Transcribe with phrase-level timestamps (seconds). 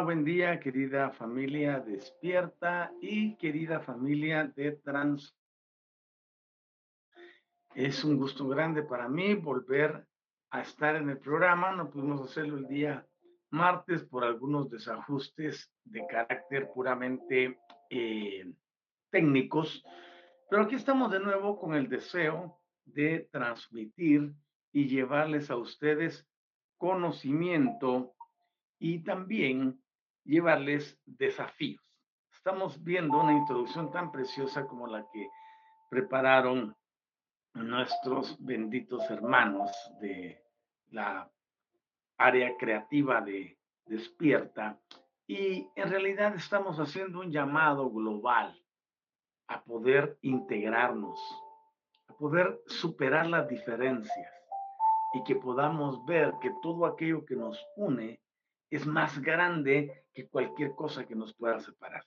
[0.00, 5.36] Buen día, querida familia despierta y querida familia de Trans.
[7.74, 10.04] Es un gusto grande para mí volver
[10.50, 11.72] a estar en el programa.
[11.72, 13.06] No pudimos hacerlo el día
[13.50, 18.52] martes por algunos desajustes de carácter puramente eh,
[19.10, 19.84] técnicos,
[20.50, 24.32] pero aquí estamos de nuevo con el deseo de transmitir
[24.72, 26.26] y llevarles a ustedes
[26.76, 28.14] conocimiento
[28.80, 29.81] y también
[30.24, 31.82] llevarles desafíos.
[32.32, 35.28] Estamos viendo una introducción tan preciosa como la que
[35.88, 36.76] prepararon
[37.54, 40.42] nuestros benditos hermanos de
[40.88, 41.30] la
[42.16, 44.80] área creativa de Despierta
[45.26, 48.58] y en realidad estamos haciendo un llamado global
[49.48, 51.20] a poder integrarnos,
[52.08, 54.32] a poder superar las diferencias
[55.14, 58.21] y que podamos ver que todo aquello que nos une
[58.72, 62.04] es más grande que cualquier cosa que nos pueda separar.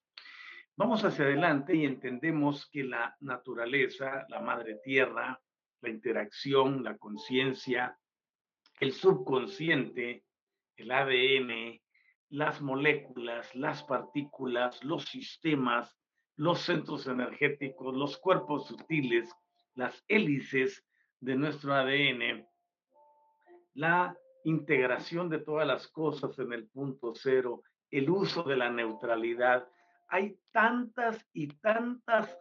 [0.75, 5.39] Vamos hacia adelante y entendemos que la naturaleza, la madre tierra,
[5.81, 7.97] la interacción, la conciencia,
[8.79, 10.25] el subconsciente,
[10.75, 11.79] el ADN,
[12.29, 15.95] las moléculas, las partículas, los sistemas,
[16.35, 19.31] los centros energéticos, los cuerpos sutiles,
[19.75, 20.83] las hélices
[21.19, 22.47] de nuestro ADN,
[23.75, 29.67] la integración de todas las cosas en el punto cero, el uso de la neutralidad.
[30.07, 32.38] Hay tantas y tantas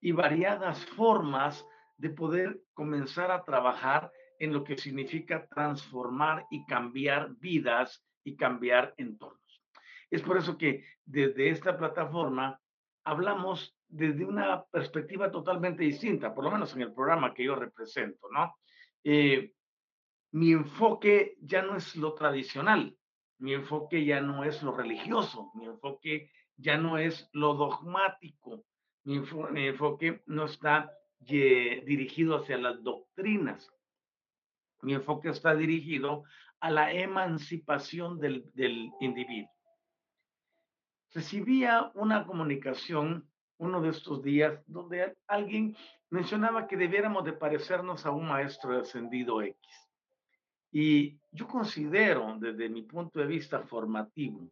[0.00, 1.64] y variadas formas
[1.96, 8.92] de poder comenzar a trabajar en lo que significa transformar y cambiar vidas y cambiar
[8.96, 9.40] entornos.
[10.10, 12.60] Es por eso que desde esta plataforma
[13.04, 18.28] hablamos desde una perspectiva totalmente distinta, por lo menos en el programa que yo represento,
[18.32, 18.56] ¿no?
[19.04, 19.52] Eh,
[20.34, 22.98] mi enfoque ya no es lo tradicional,
[23.38, 28.64] mi enfoque ya no es lo religioso, mi enfoque ya no es lo dogmático,
[29.04, 29.18] mi,
[29.68, 30.90] enfoque no está
[31.20, 33.72] dirigido hacia las doctrinas,
[34.82, 36.24] mi enfoque está dirigido
[36.58, 38.44] a la emancipación del,
[38.98, 39.52] individuo.
[41.12, 45.76] Recibía una comunicación uno de estos días donde alguien
[46.10, 49.83] mencionaba que debiéramos de parecernos a un maestro ascendido X.
[50.74, 54.50] Y yo considero, desde mi punto de vista formativo,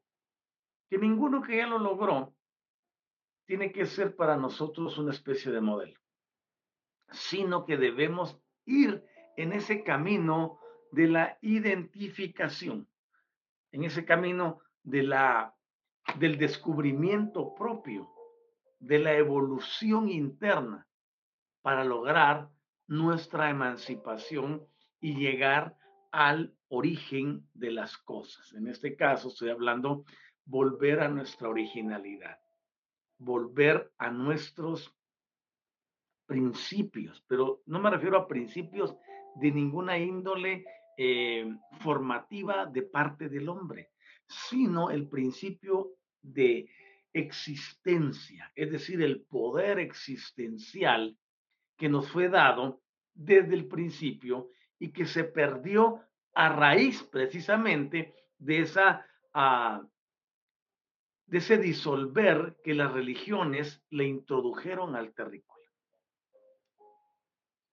[0.88, 2.32] que ninguno que ya lo logró
[3.44, 5.98] tiene que ser para nosotros una especie de modelo,
[7.10, 9.04] sino que debemos ir
[9.36, 10.60] en ese camino
[10.92, 12.88] de la identificación,
[13.72, 15.56] en ese camino de la,
[16.20, 18.08] del descubrimiento propio,
[18.78, 20.86] de la evolución interna,
[21.62, 22.48] para lograr
[22.86, 24.64] nuestra emancipación
[25.00, 25.81] y llegar
[26.12, 28.52] al origen de las cosas.
[28.52, 30.04] En este caso estoy hablando
[30.44, 32.38] volver a nuestra originalidad,
[33.18, 34.94] volver a nuestros
[36.26, 38.94] principios, pero no me refiero a principios
[39.36, 40.64] de ninguna índole
[40.96, 41.46] eh,
[41.80, 43.90] formativa de parte del hombre,
[44.26, 46.68] sino el principio de
[47.12, 51.16] existencia, es decir, el poder existencial
[51.76, 52.82] que nos fue dado
[53.14, 54.50] desde el principio
[54.82, 56.00] y que se perdió
[56.34, 59.80] a raíz precisamente de esa ah,
[61.26, 65.64] de ese disolver que las religiones le introdujeron al terrícola.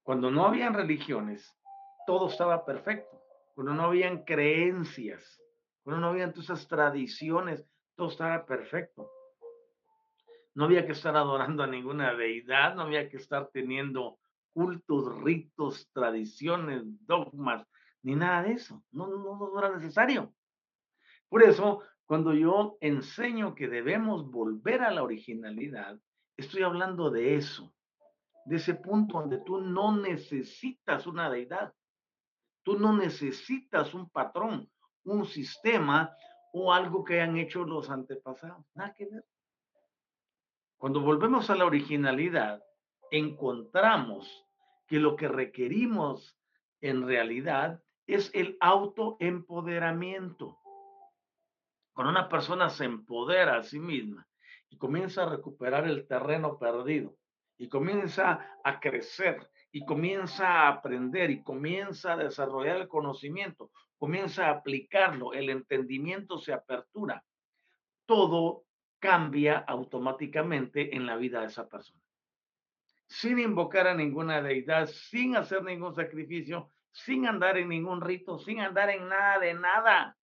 [0.03, 1.57] Cuando no habían religiones,
[2.05, 3.19] todo estaba perfecto.
[3.55, 5.41] Cuando no habían creencias,
[5.81, 7.65] cuando no habían todas esas tradiciones,
[7.95, 9.09] todo estaba perfecto.
[10.53, 14.19] No había que estar adorando a ninguna deidad, no había que estar teniendo
[14.53, 17.65] cultos, ritos, tradiciones, dogmas,
[18.03, 18.83] ni nada de eso.
[18.91, 20.33] No, no, no era necesario.
[21.27, 25.99] Por eso, cuando yo enseño que debemos volver a la originalidad,
[26.37, 27.73] estoy hablando de eso,
[28.45, 31.73] de ese punto donde tú no necesitas una deidad,
[32.63, 34.69] tú no necesitas un patrón,
[35.03, 36.15] un sistema
[36.51, 39.25] o algo que hayan hecho los antepasados, nada que ver.
[40.77, 42.63] Cuando volvemos a la originalidad,
[43.11, 44.45] encontramos
[44.87, 46.37] que lo que requerimos
[46.81, 50.57] en realidad es el autoempoderamiento.
[51.93, 54.27] Cuando una persona se empodera a sí misma
[54.69, 57.15] y comienza a recuperar el terreno perdido
[57.57, 64.47] y comienza a crecer y comienza a aprender y comienza a desarrollar el conocimiento, comienza
[64.47, 67.23] a aplicarlo, el entendimiento se apertura,
[68.05, 68.63] todo
[68.97, 71.98] cambia automáticamente en la vida de esa persona.
[73.09, 78.61] Sin invocar a ninguna deidad, sin hacer ningún sacrificio, sin andar en ningún rito, sin
[78.61, 80.17] andar en nada de nada.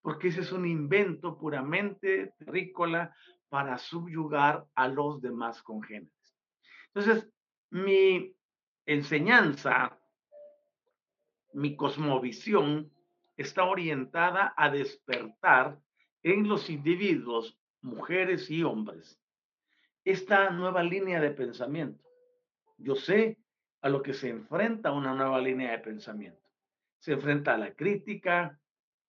[0.00, 3.14] Porque ese es un invento puramente terrícola
[3.50, 6.36] para subyugar a los demás congéneres.
[6.94, 7.28] Entonces,
[7.70, 8.34] mi
[8.86, 9.98] enseñanza,
[11.52, 12.90] mi cosmovisión
[13.36, 15.78] está orientada a despertar
[16.22, 19.20] en los individuos, mujeres y hombres,
[20.04, 22.04] esta nueva línea de pensamiento.
[22.76, 23.38] Yo sé
[23.80, 26.48] a lo que se enfrenta una nueva línea de pensamiento.
[26.98, 28.58] Se enfrenta a la crítica,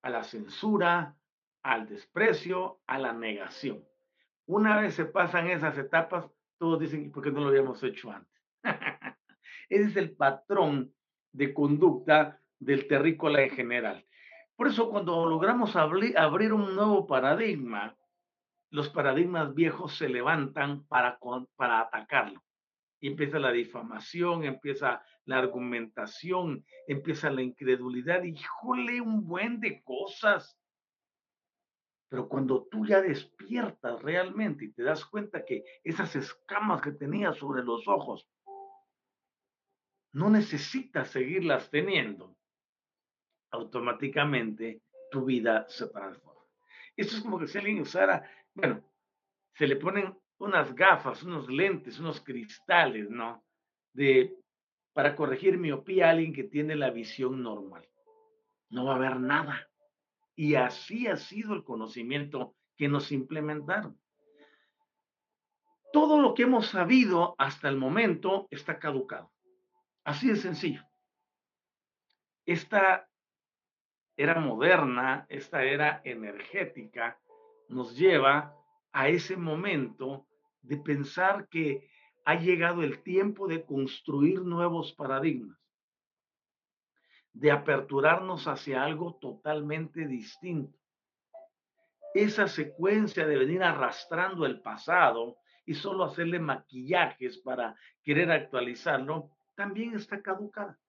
[0.02, 1.16] a la censura,
[1.64, 3.84] al desprecio, a la negación.
[4.46, 8.42] Una vez se pasan esas etapas, todos dicen, ¿por qué no lo habíamos hecho antes?
[9.70, 10.94] Ese es el patrón
[11.32, 14.06] de conducta del terrícola en general.
[14.56, 17.98] Por eso cuando logramos abrir un nuevo paradigma,
[18.76, 21.18] los paradigmas viejos se levantan para,
[21.56, 22.44] para atacarlo.
[23.00, 30.60] Y empieza la difamación, empieza la argumentación, empieza la incredulidad, híjole, un buen de cosas.
[32.10, 37.38] Pero cuando tú ya despiertas realmente y te das cuenta que esas escamas que tenías
[37.38, 38.28] sobre los ojos,
[40.12, 42.36] no necesitas seguirlas teniendo,
[43.52, 44.82] automáticamente
[45.12, 46.36] tu vida se transforma.
[46.98, 48.84] Esto es como que si alguien usara, bueno,
[49.54, 53.46] se le ponen unas gafas, unos lentes, unos cristales, ¿no?
[53.94, 54.36] De,
[54.94, 57.88] para corregir miopía a alguien que tiene la visión normal.
[58.70, 59.70] No va a ver nada.
[60.36, 64.00] Y así ha sido el conocimiento que nos implementaron.
[65.94, 69.32] Todo lo que hemos sabido hasta el momento está caducado.
[70.04, 70.84] Así de sencillo.
[72.46, 73.10] Esta
[74.18, 77.20] era moderna, esta era energética,
[77.70, 78.56] nos lleva
[78.92, 80.28] a ese momento
[80.62, 81.90] de pensar que
[82.26, 85.60] ha llegado el tiempo de construir nuevos paradigmas,
[87.34, 90.78] de aperturarnos hacia algo totalmente distinto.
[92.14, 99.96] Esa secuencia de venir arrastrando el pasado y solo hacerle maquillajes para querer actualizarlo, también
[99.96, 100.80] está caducada.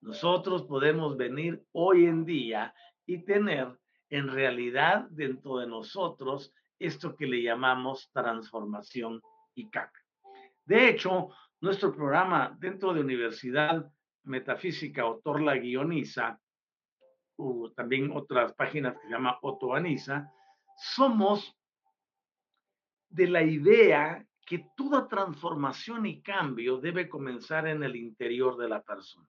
[0.00, 2.74] Nosotros podemos venir hoy en día
[3.06, 3.78] y tener
[4.12, 9.22] en realidad dentro de nosotros esto que le llamamos transformación
[9.54, 9.90] y CAC.
[10.66, 11.30] De hecho,
[11.62, 13.90] nuestro programa dentro de Universidad
[14.24, 16.38] Metafísica Autor la Guioniza,
[17.36, 20.30] o también otras páginas que se llama Otoaniza,
[20.76, 21.56] somos
[23.08, 28.82] de la idea que toda transformación y cambio debe comenzar en el interior de la
[28.82, 29.26] persona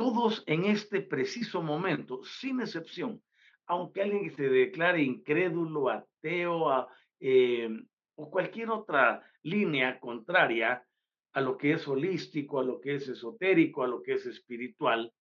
[0.00, 3.22] todos en este preciso momento, sin excepción,
[3.70, 6.88] aunque alguien se declare incrédulo, ateo
[7.20, 7.68] eh,
[8.16, 10.84] o cualquier otra línea contraria
[11.32, 15.12] a lo que es holístico, a lo que es esotérico, a lo que es espiritual,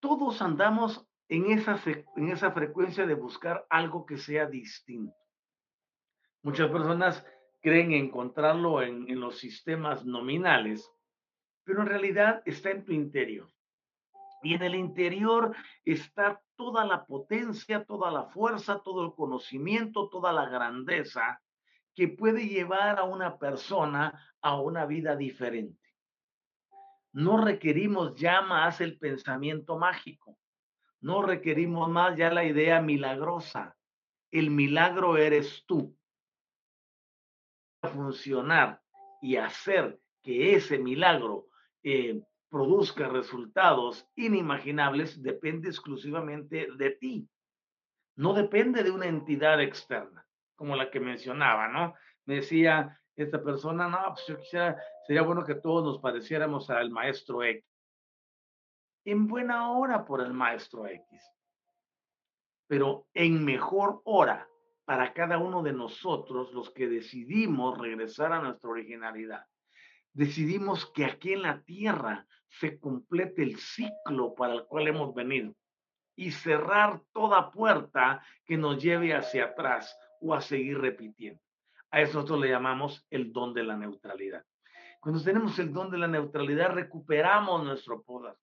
[0.00, 1.78] todos andamos en esa,
[2.16, 5.14] en esa frecuencia de buscar algo que sea distinto.
[6.42, 7.26] Muchas personas
[7.60, 10.90] creen encontrarlo en, en los sistemas nominales,
[11.62, 13.53] pero en realidad está en tu interior.
[14.44, 20.32] Y en el interior está toda la potencia, toda la fuerza, todo el conocimiento, toda
[20.34, 21.40] la grandeza
[21.94, 25.80] que puede llevar a una persona a una vida diferente.
[27.12, 30.36] No requerimos ya más el pensamiento mágico,
[31.00, 33.74] no requerimos más ya la idea milagrosa.
[34.30, 35.96] El milagro eres tú.
[37.80, 38.82] Funcionar
[39.22, 41.46] y hacer que ese milagro
[41.82, 42.20] eh,
[42.54, 47.28] produzca resultados inimaginables depende exclusivamente de ti.
[48.14, 51.94] No depende de una entidad externa, como la que mencionaba, ¿no?
[52.26, 56.92] Me decía esta persona, no, pues yo quisiera, sería bueno que todos nos pareciéramos al
[56.92, 57.64] maestro X.
[59.04, 61.04] En buena hora por el maestro X,
[62.68, 64.48] pero en mejor hora
[64.84, 69.44] para cada uno de nosotros, los que decidimos regresar a nuestra originalidad
[70.14, 75.54] decidimos que aquí en la tierra se complete el ciclo para el cual hemos venido
[76.16, 81.40] y cerrar toda puerta que nos lleve hacia atrás o a seguir repitiendo.
[81.90, 84.44] A eso nosotros le llamamos el don de la neutralidad.
[85.00, 88.36] Cuando tenemos el don de la neutralidad, recuperamos nuestro poder,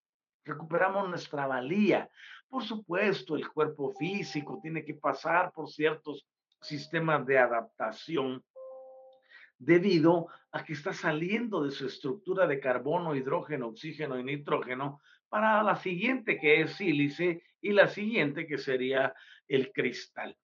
[0.44, 2.08] recuperamos nuestra valía.
[2.48, 6.26] Por supuesto, el cuerpo físico tiene que pasar por ciertos
[6.60, 8.44] sistemas de adaptación
[9.64, 15.62] debido a que está saliendo de su estructura de carbono, hidrógeno, oxígeno y nitrógeno para
[15.62, 19.14] la siguiente que es sílice y la siguiente que sería
[19.46, 20.36] el cristal.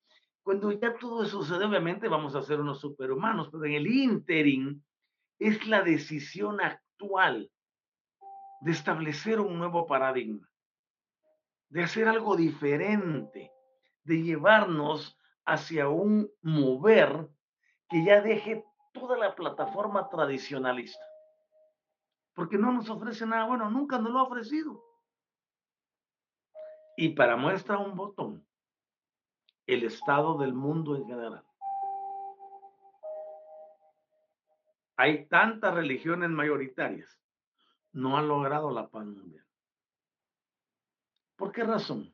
[0.43, 4.85] Cuando ya todo eso sucede, obviamente vamos a ser unos superhumanos, pero en el ínterin
[5.39, 7.51] es la decisión actual
[8.61, 10.49] de establecer un nuevo paradigma,
[11.69, 13.51] de hacer algo diferente,
[14.05, 17.29] de llevarnos hacia un mover
[17.89, 18.65] que ya deje
[18.99, 21.05] toda la plataforma tradicionalista.
[22.35, 24.83] Porque no nos ofrece nada bueno, nunca nos lo ha ofrecido.
[26.97, 28.47] Y para muestra un botón,
[29.67, 31.45] el estado del mundo en general.
[34.97, 37.21] Hay tantas religiones mayoritarias,
[37.93, 39.45] no han logrado la paz mundial.
[41.37, 42.13] ¿Por qué razón?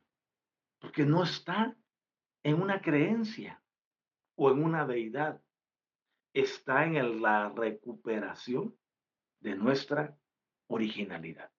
[0.79, 1.75] Porque no está
[2.43, 3.59] en una creencia
[4.35, 5.41] o en una deidad
[6.35, 8.75] está en la recuperación
[9.39, 10.15] de nuestra
[10.67, 11.49] originalidad.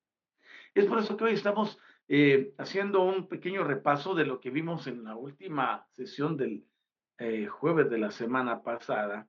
[0.74, 1.78] Es por eso que hoy estamos
[2.08, 6.66] eh, haciendo un pequeño repaso de lo que vimos en la última sesión del
[7.18, 9.26] eh, jueves de la semana pasada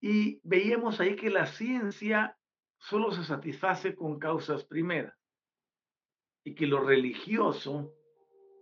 [0.00, 2.36] y veíamos ahí que la ciencia
[2.78, 5.16] solo se satisface con causas primeras
[6.42, 7.94] y que lo religioso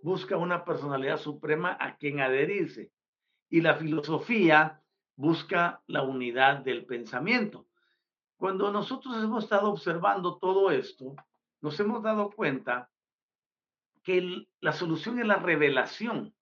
[0.03, 2.93] busca una personalidad suprema a quien adherirse
[3.49, 4.83] y la filosofía
[5.17, 7.67] busca la unidad del pensamiento.
[8.37, 11.17] Cuando nosotros hemos estado observando todo esto,
[11.63, 12.91] nos hemos dado cuenta
[14.05, 16.35] que la solución es la revelación.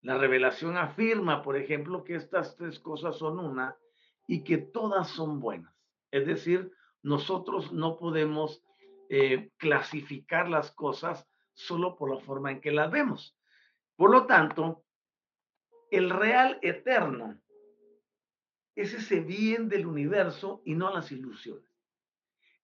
[0.00, 3.76] La revelación afirma, por ejemplo, que estas tres cosas son una
[4.26, 5.74] y que todas son buenas.
[6.10, 8.62] Es decir, nosotros no podemos
[9.08, 13.36] eh, clasificar las cosas solo por la forma en que las vemos.
[13.94, 14.84] Por lo tanto,
[15.90, 17.38] el real eterno
[18.76, 21.64] es ese bien del universo y no las ilusiones.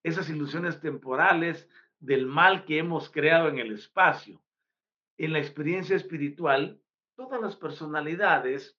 [0.02, 4.42] Esas ilusiones temporales del mal que hemos creado en el espacio.
[5.16, 6.81] En la experiencia espiritual,
[7.16, 8.78] todas las personalidades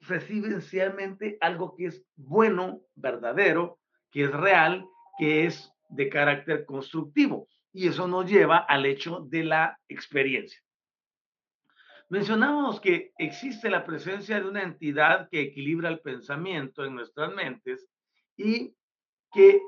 [0.00, 3.78] reciben realmente algo que es bueno, verdadero,
[4.10, 4.84] que es real,
[5.18, 7.46] que es de carácter constructivo.
[7.72, 10.60] Y eso nos lleva al hecho de la experiencia.
[12.10, 17.86] Mencionamos que existe la presencia de una entidad que equilibra el pensamiento en nuestras mentes
[18.34, 18.74] y
[19.30, 19.60] que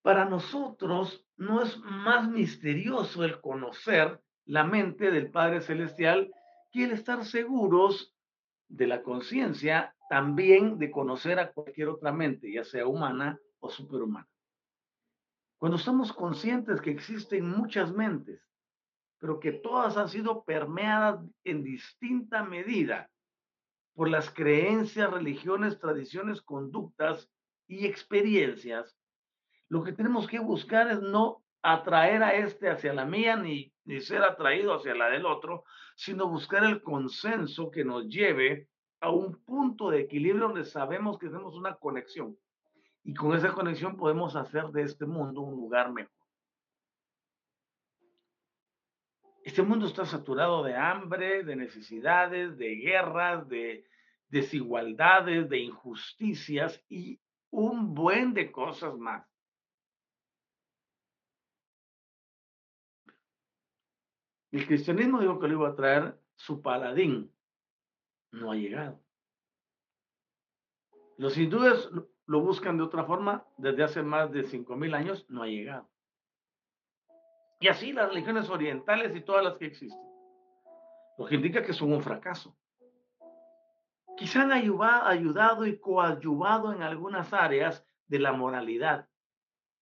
[0.00, 6.32] para nosotros no es más misterioso el conocer la mente del Padre Celestial
[6.72, 8.14] que el estar seguros
[8.68, 14.28] de la conciencia, también de conocer a cualquier otra mente, ya sea humana o superhumana.
[15.58, 18.40] Cuando estamos conscientes que existen muchas mentes
[19.18, 23.10] pero que todas han sido permeadas en distinta medida
[23.94, 27.30] por las creencias, religiones, tradiciones, conductas
[27.66, 28.96] y experiencias,
[29.68, 34.00] lo que tenemos que buscar es no atraer a este hacia la mía ni, ni
[34.00, 35.64] ser atraído hacia la del otro,
[35.96, 38.68] sino buscar el consenso que nos lleve
[39.00, 42.36] a un punto de equilibrio donde sabemos que tenemos una conexión.
[43.02, 46.15] Y con esa conexión podemos hacer de este mundo un lugar mejor.
[49.46, 53.86] Este mundo está saturado de hambre, de necesidades, de guerras, de
[54.28, 59.24] desigualdades, de injusticias y un buen de cosas más.
[64.50, 67.32] El cristianismo dijo que lo iba a traer su paladín.
[68.32, 69.00] No ha llegado.
[71.18, 71.88] Los hindúes
[72.26, 75.88] lo buscan de otra forma desde hace más de 5.000 años, no ha llegado.
[77.58, 80.06] Y así las religiones orientales y todas las que existen.
[81.18, 82.56] Lo que indica que son un fracaso.
[84.16, 89.08] Quizá han ayudado y coadyuvado en algunas áreas de la moralidad,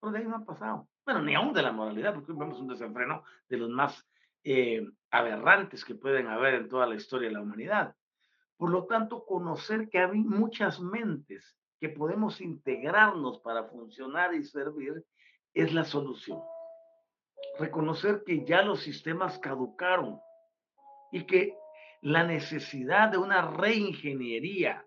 [0.01, 0.89] pero de ahí no ha pasado.
[1.05, 4.07] Bueno, ni aún de la moralidad, porque vemos un desenfreno de los más
[4.43, 7.95] eh, aberrantes que pueden haber en toda la historia de la humanidad.
[8.57, 15.05] Por lo tanto, conocer que hay muchas mentes que podemos integrarnos para funcionar y servir
[15.53, 16.41] es la solución.
[17.59, 20.21] Reconocer que ya los sistemas caducaron
[21.13, 21.57] y que
[22.03, 24.85] la necesidad de una reingeniería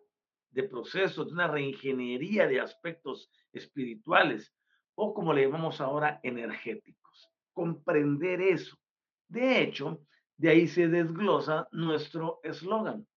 [0.52, 4.54] de procesos, de una reingeniería de aspectos espirituales
[4.96, 7.30] o como le llamamos ahora energéticos.
[7.54, 8.78] Comprender eso
[9.28, 10.00] de hecho,
[10.38, 13.08] de ahí se desglosa nuestro eslogan.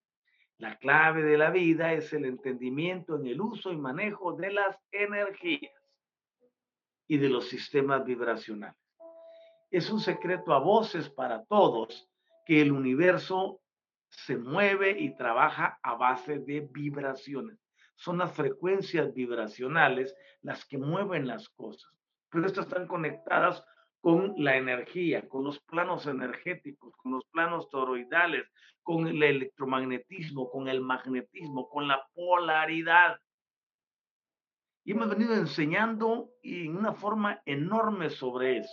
[0.58, 4.76] La clave de la vida es el entendimiento en el uso y manejo de las
[4.90, 5.72] energías
[7.06, 8.79] y de los sistemas vibracionales.
[9.70, 12.08] Es un secreto a voces para todos
[12.44, 13.60] que el universo
[14.08, 17.58] se mueve y trabaja a base de vibraciones.
[17.94, 21.90] Son las frecuencias vibracionales las que mueven las cosas,
[22.30, 23.64] pero estas están conectadas
[24.00, 28.46] con la energía, con los planos energéticos, con los planos toroidales,
[28.82, 33.20] con el electromagnetismo, con el magnetismo, con la polaridad.
[34.84, 38.72] Y hemos venido enseñando en una forma enorme sobre eso,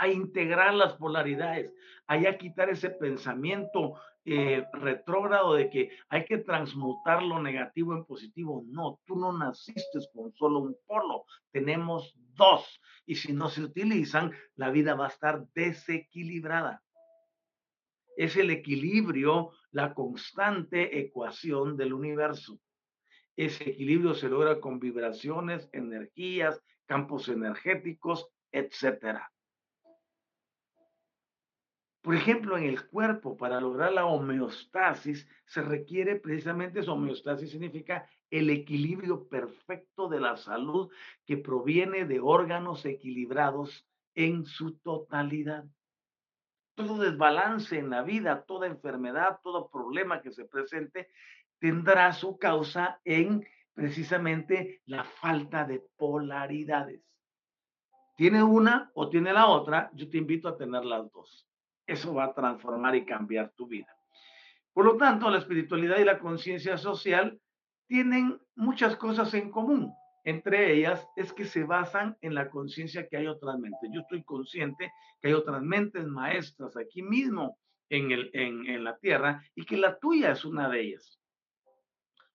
[0.00, 1.74] a integrar las polaridades,
[2.06, 8.64] a quitar ese pensamiento eh, retrógrado de que hay que transmutar lo negativo en positivo.
[8.66, 12.80] No, tú no naciste con solo un polo, tenemos dos.
[13.04, 16.82] Y si no se utilizan, la vida va a estar desequilibrada.
[18.16, 22.58] Es el equilibrio, la constante ecuación del universo.
[23.36, 29.30] Ese equilibrio se logra con vibraciones, energías, campos energéticos, etcétera.
[32.02, 38.08] Por ejemplo, en el cuerpo, para lograr la homeostasis, se requiere precisamente esa homeostasis, significa
[38.30, 40.90] el equilibrio perfecto de la salud
[41.26, 45.66] que proviene de órganos equilibrados en su totalidad.
[46.74, 51.10] Todo desbalance en la vida, toda enfermedad, todo problema que se presente,
[51.58, 57.02] tendrá su causa en precisamente la falta de polaridades.
[58.16, 61.49] Tiene una o tiene la otra, yo te invito a tener las dos
[61.90, 63.88] eso va a transformar y cambiar tu vida.
[64.72, 67.40] Por lo tanto, la espiritualidad y la conciencia social
[67.86, 69.92] tienen muchas cosas en común.
[70.24, 73.90] Entre ellas es que se basan en la conciencia que hay otras mentes.
[73.92, 78.96] Yo estoy consciente que hay otras mentes maestras aquí mismo en, el, en, en la
[78.98, 81.20] tierra y que la tuya es una de ellas,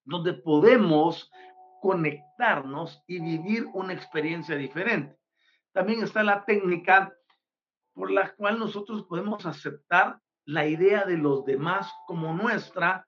[0.03, 1.31] donde podemos
[1.81, 5.15] conectarnos y vivir una experiencia diferente.
[5.71, 7.13] También está la técnica
[7.95, 13.07] por la cual nosotros podemos aceptar la idea de los demás como nuestra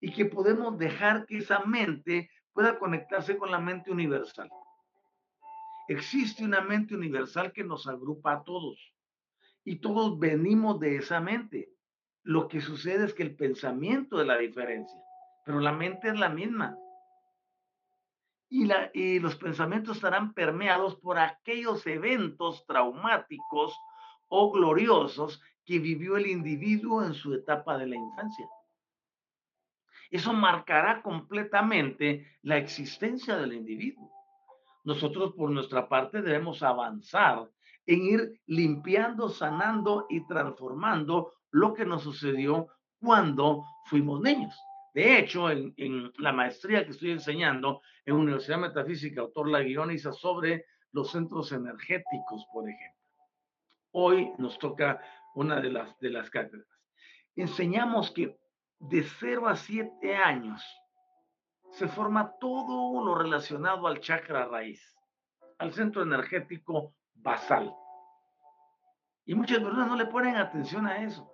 [0.00, 4.50] y que podemos dejar que esa mente pueda conectarse con la mente universal.
[5.88, 8.92] Existe una mente universal que nos agrupa a todos
[9.64, 11.70] y todos venimos de esa mente.
[12.24, 15.00] Lo que sucede es que el pensamiento es la diferencia,
[15.44, 16.76] pero la mente es la misma
[18.54, 23.76] y, los pensamientos estarán permeados por aquellos eventos traumáticos
[24.28, 28.46] o gloriosos que vivió el individuo en su etapa de la infancia.
[30.08, 34.12] Eso marcará completamente la existencia del individuo.
[34.84, 37.50] Nosotros por nuestra parte debemos avanzar
[37.86, 42.68] en ir limpiando, sanando y transformando lo que nos sucedió
[43.00, 44.54] cuando fuimos niños.
[44.94, 50.66] De hecho, en, la maestría que estoy enseñando en Universidad Metafísica, autor La guioniza sobre
[50.92, 53.02] los centros energéticos, por ejemplo.
[53.90, 55.00] Hoy nos toca
[55.34, 56.68] una de las, cátedras.
[57.34, 58.38] Enseñamos que
[58.78, 60.64] de 0 a 7 años
[61.72, 64.96] se forma todo lo relacionado al chakra raíz,
[65.58, 67.74] al centro energético basal.
[69.24, 71.32] Y muchas personas no le ponen atención a eso,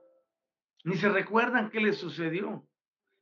[0.84, 2.66] ni se recuerdan qué les sucedió.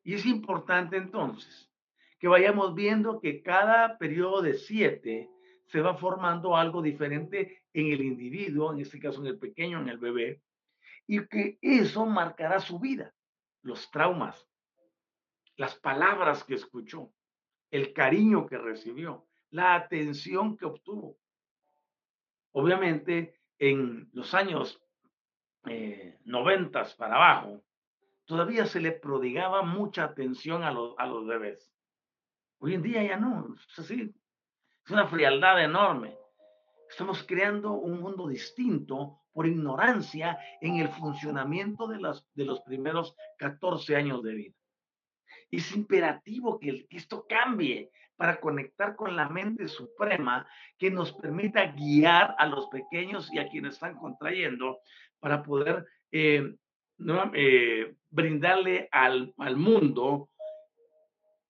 [0.09, 1.71] Y es importante entonces
[2.19, 5.29] que vayamos viendo que cada periodo de siete
[5.67, 9.91] se va formando algo diferente en el individuo, en este caso en el pequeño, en
[9.91, 10.41] el bebé,
[11.07, 13.15] y que eso marcará su vida,
[13.61, 14.49] los traumas,
[15.57, 17.13] las palabras que escuchó,
[17.71, 21.19] el cariño que recibió, la atención que obtuvo.
[22.53, 24.83] Obviamente, en los años
[25.67, 27.63] eh, noventas para abajo,
[28.29, 31.73] todavía se le prodigaba mucha atención a, los, a los bebés.
[32.59, 34.15] Hoy en día ya no, es así,
[34.85, 36.15] es una frialdad enorme.
[36.91, 43.17] Estamos creando un mundo distinto por ignorancia en el funcionamiento de, las, de los primeros
[43.39, 44.55] 14 años de vida.
[45.51, 52.35] Es imperativo que esto cambie para conectar con la mente suprema que nos permita guiar
[52.39, 54.81] a los pequeños y a quienes están contrayendo
[55.19, 56.57] para poder eh,
[57.35, 60.31] eh, brindarle al, al mundo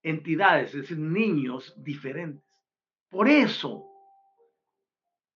[0.02, 2.44] entidades, es decir, niños diferentes.
[3.10, 3.88] Por eso,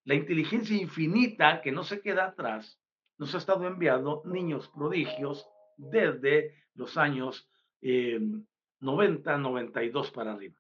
[0.05, 2.81] la inteligencia infinita que no se queda atrás
[3.19, 5.47] nos ha estado enviando niños prodigios
[5.77, 7.49] desde los años
[7.81, 10.57] 90, eh, 92 para arriba.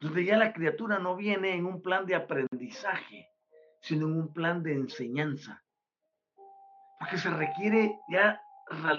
[0.00, 3.28] Donde ya la criatura no viene en un plan de aprendizaje,
[3.80, 5.64] sino en un plan de enseñanza.
[6.98, 8.40] Porque se requiere ya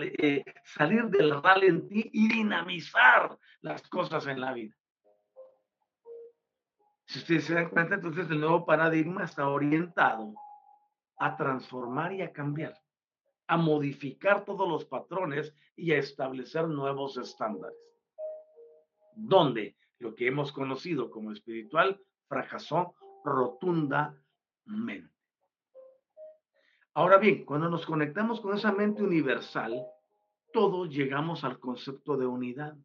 [0.01, 4.75] eh, salir del ralentí y dinamizar las cosas en la vida.
[7.05, 10.33] Si ustedes se dan cuenta, entonces el nuevo paradigma está orientado
[11.17, 12.79] a transformar y a cambiar,
[13.47, 17.77] a modificar todos los patrones y a establecer nuevos estándares.
[19.15, 25.18] Donde lo que hemos conocido como espiritual fracasó rotundamente.
[26.93, 29.85] Ahora bien, cuando nos conectamos con esa mente universal,
[30.51, 32.75] todos llegamos al concepto de unidad.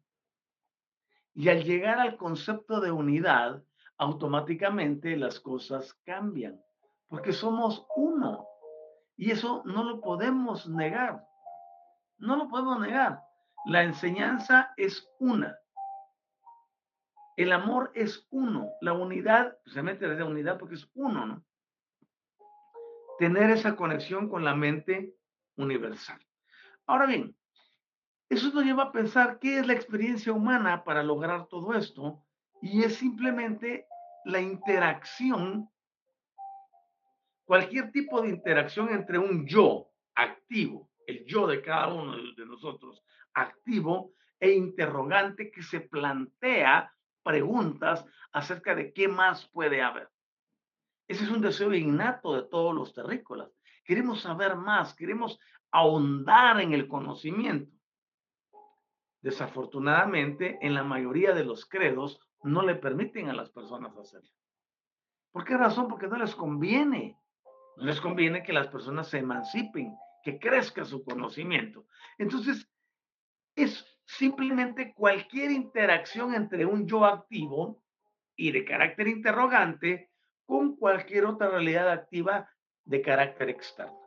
[1.33, 3.63] Y al llegar al concepto de unidad,
[3.97, 6.61] automáticamente las cosas cambian,
[7.07, 8.47] porque somos uno.
[9.17, 11.25] Y eso no lo podemos negar.
[12.17, 13.21] No lo podemos negar.
[13.65, 15.57] La enseñanza es una.
[17.35, 18.69] El amor es uno.
[18.81, 21.43] La unidad, se mete la unidad porque es uno, ¿no?
[23.17, 25.15] Tener esa conexión con la mente
[25.55, 26.19] universal.
[26.85, 27.35] Ahora bien,
[28.29, 32.23] eso nos lleva a pensar qué es la experiencia humana para lograr todo esto
[32.61, 33.87] y es simplemente
[34.25, 35.69] la interacción,
[37.45, 43.03] cualquier tipo de interacción entre un yo activo, el yo de cada uno de nosotros
[43.35, 46.91] activo e interrogante que se plantea
[47.23, 50.09] preguntas acerca de qué más puede haber.
[51.07, 53.49] Ese es un deseo innato de todos los terrícolas.
[53.83, 55.39] Queremos saber más, queremos
[55.71, 57.71] ahondar en el conocimiento.
[59.21, 64.29] Desafortunadamente, en la mayoría de los credos no le permiten a las personas hacerlo.
[65.31, 65.87] ¿Por qué razón?
[65.87, 67.19] Porque no les conviene.
[67.77, 71.85] No les conviene que las personas se emancipen, que crezca su conocimiento.
[72.17, 72.69] Entonces,
[73.55, 77.81] es simplemente cualquier interacción entre un yo activo
[78.35, 80.11] y de carácter interrogante
[80.45, 82.49] con cualquier otra realidad activa
[82.83, 83.99] de carácter externo.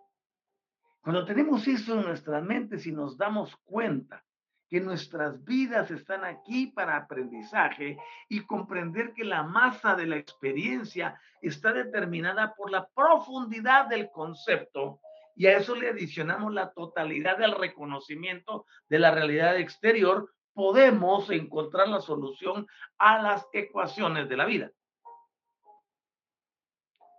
[1.01, 4.25] Cuando tenemos eso en nuestras mentes y nos damos cuenta
[4.69, 7.99] que nuestras vidas están aquí para aprendizaje
[8.29, 15.01] y comprender que la masa de la experiencia está determinada por la profundidad del concepto
[15.35, 21.89] y a eso le adicionamos la totalidad del reconocimiento de la realidad exterior, podemos encontrar
[21.89, 22.67] la solución
[22.99, 24.73] a las ecuaciones de la vida.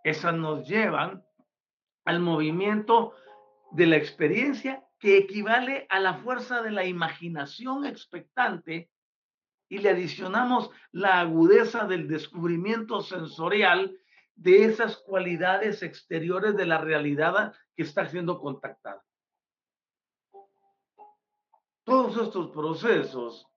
[0.10, 1.24] Esas nos llevan
[2.04, 3.14] al movimiento
[3.70, 8.90] de la experiencia que equivale a la fuerza de la imaginación expectante
[9.70, 14.00] y le adicionamos la agudeza del descubrimiento sensorial
[14.34, 19.06] de esas cualidades exteriores de la realidad que está siendo contactada.
[21.84, 23.48] Todos estos procesos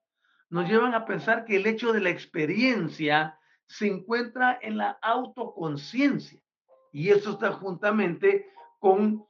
[0.49, 6.42] nos llevan a pensar que el hecho de la experiencia se encuentra en la autoconciencia.
[6.93, 9.25] Y eso está juntamente con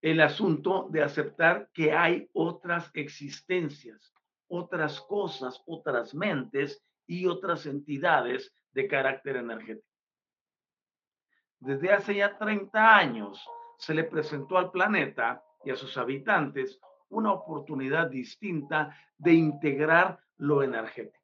[0.00, 4.14] el asunto de aceptar que hay otras existencias,
[4.46, 9.88] otras cosas, otras mentes y otras entidades de carácter energético.
[11.58, 13.44] Desde hace ya 30 años
[13.78, 16.78] se le presentó al planeta y a sus habitantes
[17.08, 21.18] una oportunidad distinta de integrar lo energético.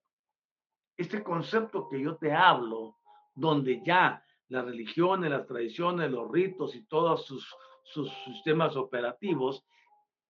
[0.96, 2.96] Este concepto que yo te hablo,
[3.32, 7.46] donde ya las religiones, las tradiciones, los ritos y todos sus,
[8.24, 9.64] sistemas operativos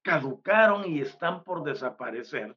[0.02, 2.56] caducaron y están por desaparecer,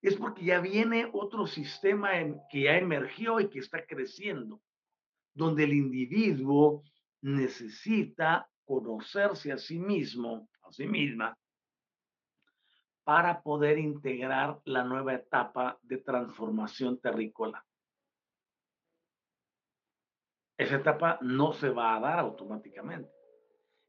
[0.00, 2.10] es porque ya viene otro sistema
[2.50, 4.60] que ya emergió y que está creciendo,
[5.34, 6.84] donde el individuo
[7.22, 11.36] necesita conocerse a sí mismo, a sí misma,
[13.04, 17.64] para poder integrar la nueva etapa de transformación terrícola.
[20.62, 23.10] Esa etapa no se va a dar automáticamente.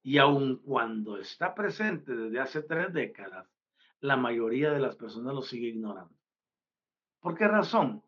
[0.02, 3.48] Y aun cuando está presente desde hace tres décadas,
[4.00, 6.14] la mayoría de las personas lo sigue ignorando.
[7.20, 8.04] ¿Por qué razón?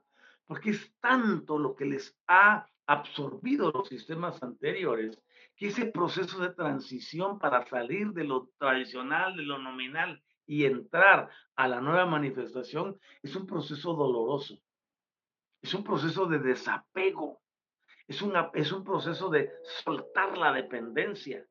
[0.45, 5.21] Porque es tanto lo que les ha absorbido los sistemas anteriores
[5.56, 11.30] que ese proceso de transición para salir de lo tradicional, de lo nominal y entrar
[11.56, 14.60] a la nueva manifestación es un proceso doloroso.
[15.62, 17.41] Es un proceso de desapego.
[18.08, 19.52] Es, una, es un proceso de
[19.84, 21.46] soltar la dependencia,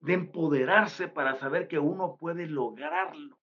[0.00, 3.38] de empoderarse para saber que uno puede lograrlo.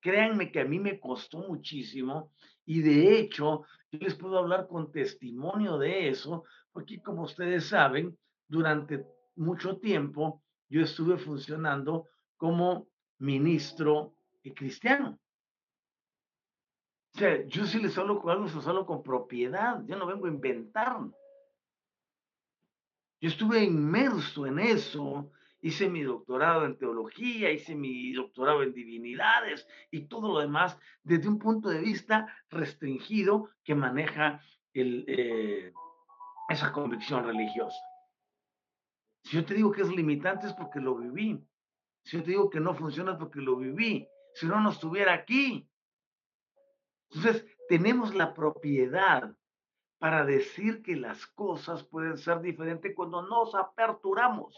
[0.00, 2.32] Créanme que a mí me costó muchísimo
[2.64, 8.16] y de hecho yo les puedo hablar con testimonio de eso, porque como ustedes saben,
[8.48, 14.14] durante mucho tiempo yo estuve funcionando como ministro
[14.54, 15.18] cristiano.
[17.16, 20.28] O sea, yo sí les hablo con algo, hablo con propiedad, yo no vengo a
[20.28, 20.98] inventar.
[23.22, 29.66] Yo estuve inmerso en eso, hice mi doctorado en teología, hice mi doctorado en divinidades
[29.90, 34.42] y todo lo demás desde un punto de vista restringido que maneja
[34.74, 35.72] eh,
[36.50, 37.80] esa convicción religiosa.
[39.22, 41.42] Si yo te digo que es limitante es porque lo viví.
[42.04, 44.06] Si yo te digo que no funciona es porque lo viví.
[44.34, 45.66] Si no, no estuviera aquí.
[47.10, 49.34] Entonces, tenemos la propiedad
[49.98, 54.54] para decir que las cosas pueden ser diferentes cuando nos aperturamos.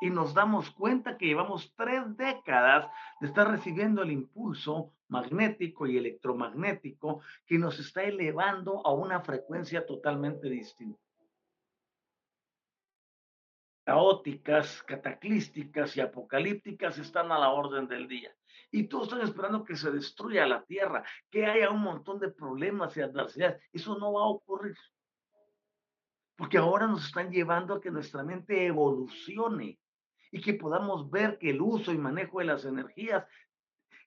[0.00, 2.88] Y nos damos cuenta que llevamos tres décadas
[3.20, 9.84] de estar recibiendo el impulso magnético y electromagnético que nos está elevando a una frecuencia
[9.86, 11.00] totalmente distinta.
[13.84, 18.37] Caóticas, cataclísticas y apocalípticas están a la orden del día.
[18.70, 22.96] Y todos están esperando que se destruya la tierra, que haya un montón de problemas
[22.96, 23.62] y adversidades.
[23.72, 24.76] Eso no va a ocurrir.
[26.36, 29.78] Porque ahora nos están llevando a que nuestra mente evolucione
[30.30, 33.24] y que podamos ver que el uso y manejo de las energías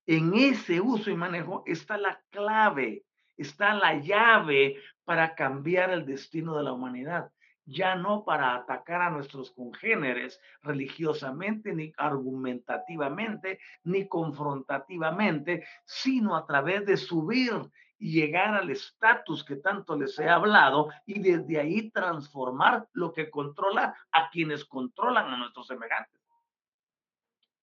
[0.05, 3.05] en ese uso y manejo está la clave,
[3.37, 7.31] está la llave para cambiar el destino de la humanidad.
[7.65, 16.85] Ya no para atacar a nuestros congéneres religiosamente, ni argumentativamente, ni confrontativamente, sino a través
[16.85, 17.53] de subir
[17.97, 23.29] y llegar al estatus que tanto les he hablado y desde ahí transformar lo que
[23.29, 26.19] controla a quienes controlan a nuestros semejantes.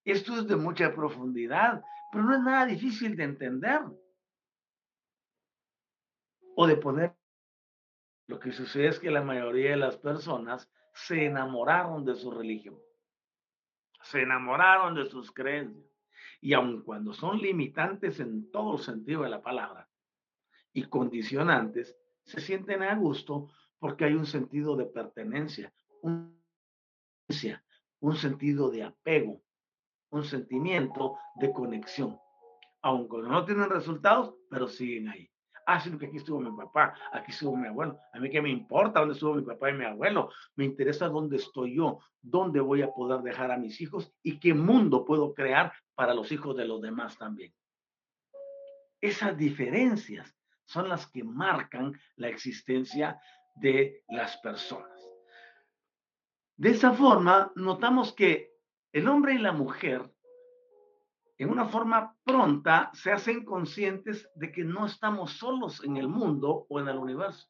[0.05, 3.81] Esto es de mucha profundidad pero no es nada difícil de entender
[6.55, 7.18] o de poner.
[8.29, 12.77] Lo que sucede es que la mayoría de las personas se enamoraron de su religión,
[14.03, 15.83] se enamoraron de sus creencias.
[16.39, 19.89] Y aun cuando son limitantes en todo sentido de la palabra
[20.71, 26.39] y condicionantes, se sienten a gusto porque hay un sentido de pertenencia, un,
[28.13, 29.41] sentido de apego,
[30.11, 32.19] un sentimiento de conexión.
[32.83, 35.31] Aunque no tienen resultados, pero siguen ahí.
[35.71, 37.99] Ah, sí, que aquí estuvo mi papá, aquí estuvo mi abuelo.
[38.11, 40.31] A mí qué me importa dónde estuvo mi papá y mi abuelo.
[40.55, 44.55] Me interesa dónde estoy yo, dónde voy a poder dejar a mis hijos y qué
[44.55, 47.53] mundo puedo crear para los hijos de los demás también.
[48.99, 53.21] Esas diferencias son las que marcan la existencia
[53.53, 54.89] de las personas.
[56.57, 58.55] De esa forma, notamos que
[58.91, 60.11] el hombre y la mujer,
[61.39, 66.67] en una forma pronta, se hacen conscientes de que no estamos solos en el mundo
[66.69, 67.47] o en el universo,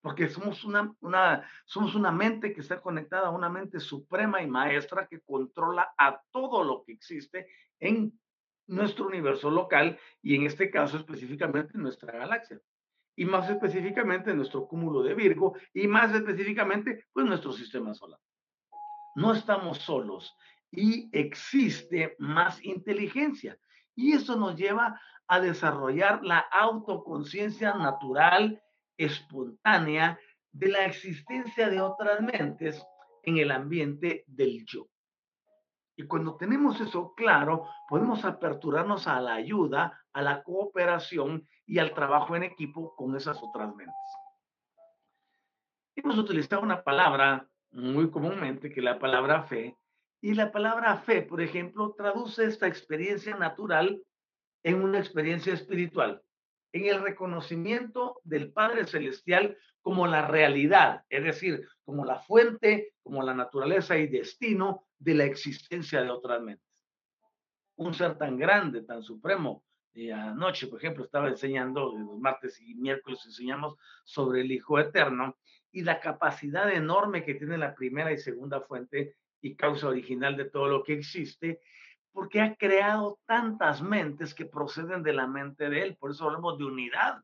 [0.00, 4.46] porque somos una, una, somos una mente que está conectada a una mente suprema y
[4.46, 7.48] maestra que controla a todo lo que existe
[7.80, 8.18] en
[8.66, 12.58] nuestro universo local y en este caso específicamente en nuestra galaxia.
[13.14, 18.20] Y más específicamente en nuestro cúmulo de Virgo y más específicamente pues nuestro sistema solar.
[19.14, 20.34] No estamos solos
[20.76, 23.58] y existe más inteligencia.
[23.94, 28.62] Y eso nos lleva a desarrollar la autoconciencia natural,
[28.96, 30.20] espontánea,
[30.52, 32.86] de la existencia de otras mentes
[33.24, 34.86] en el ambiente del yo.
[35.96, 41.94] Y cuando tenemos eso claro, podemos aperturarnos a la ayuda, a la cooperación y al
[41.94, 43.94] trabajo en equipo con esas otras mentes.
[45.96, 49.76] Hemos utilizado una palabra muy comúnmente que la palabra fe.
[50.20, 54.02] Y la palabra fe, por ejemplo, traduce esta experiencia natural
[54.62, 56.22] en una experiencia espiritual,
[56.72, 63.22] en el reconocimiento del Padre Celestial como la realidad, es decir, como la fuente, como
[63.22, 66.66] la naturaleza y destino de la existencia de otras mentes.
[67.76, 69.62] un ser tan grande, tan supremo.
[69.92, 75.36] Y anoche, por ejemplo, estaba enseñando, los martes y miércoles enseñamos sobre el Hijo Eterno
[75.70, 80.46] y la capacidad enorme que tiene la primera y segunda fuente y causa original de
[80.46, 81.60] todo lo que existe,
[82.12, 85.96] porque ha creado tantas mentes que proceden de la mente de Él.
[85.96, 87.22] Por eso hablamos de unidad.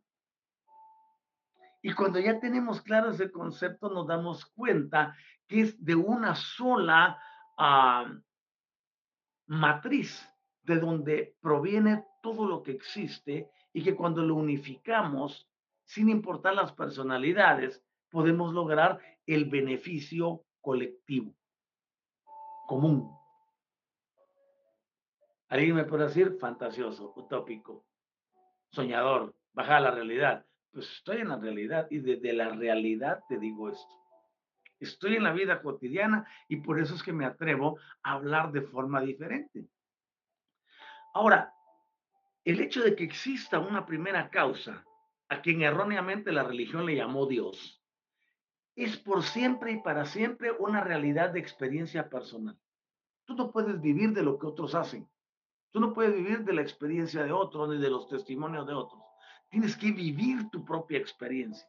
[1.81, 5.17] Y cuando ya tenemos claro ese concepto, nos damos cuenta
[5.49, 7.19] que es de una sola
[7.59, 8.15] uh,
[9.47, 10.29] matriz
[10.63, 15.49] de donde proviene todo lo que existe y que cuando lo unificamos,
[15.85, 21.35] sin importar las personalidades, podemos lograr el beneficio colectivo,
[22.67, 23.11] común.
[25.49, 27.85] Alguien me puede decir fantasioso, utópico,
[28.71, 30.47] soñador, baja a la realidad.
[30.73, 34.03] Pues estoy en la realidad y desde la realidad te digo esto.
[34.81, 38.63] Estoy en la vida cotidiana y por eso es que me atrevo a hablar de
[38.63, 39.67] forma diferente.
[41.15, 41.55] Ahora,
[42.45, 44.85] el hecho de que exista una primera causa,
[45.29, 47.82] a quien erróneamente la religión le llamó Dios,
[48.75, 52.59] es por siempre y para siempre una realidad de experiencia personal.
[53.25, 55.09] Tú no puedes vivir de lo que otros hacen.
[55.71, 59.03] Tú no puedes vivir de la experiencia de otros ni de los testimonios de otros.
[59.49, 61.67] Tienes que vivir tu propia experiencia.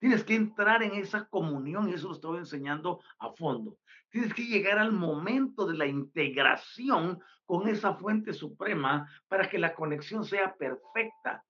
[0.00, 3.78] Tienes que entrar en esa comunión y eso lo estoy enseñando a fondo.
[4.10, 9.74] Tienes que llegar al momento de la integración con esa fuente suprema para que la
[9.74, 11.44] conexión sea perfecta.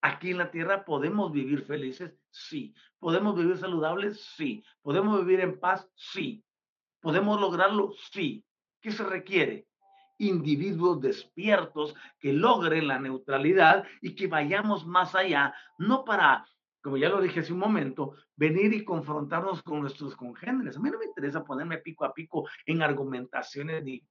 [0.00, 2.74] Aquí en la tierra podemos vivir felices, sí.
[2.98, 4.62] Podemos vivir saludables, sí.
[4.82, 6.44] Podemos vivir en paz, sí.
[7.00, 8.44] Podemos lograrlo, sí.
[8.80, 9.66] ¿Qué se requiere?
[10.18, 16.46] individuos despiertos que logren la neutralidad y que vayamos más allá, no para
[16.86, 20.76] como ya lo dije hace un momento, venir y confrontarnos con nuestros congéneres.
[20.76, 24.06] A mí no me interesa ponerme pico a pico en argumentaciones ni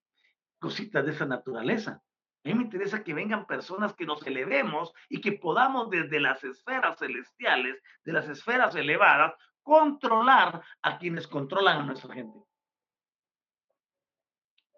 [0.59, 2.03] cositas de esa naturaleza.
[2.45, 6.43] A mí me interesa que vengan personas que nos elevemos y que podamos desde las
[6.43, 12.39] esferas celestiales, de las esferas elevadas, controlar a quienes controlan a nuestra gente.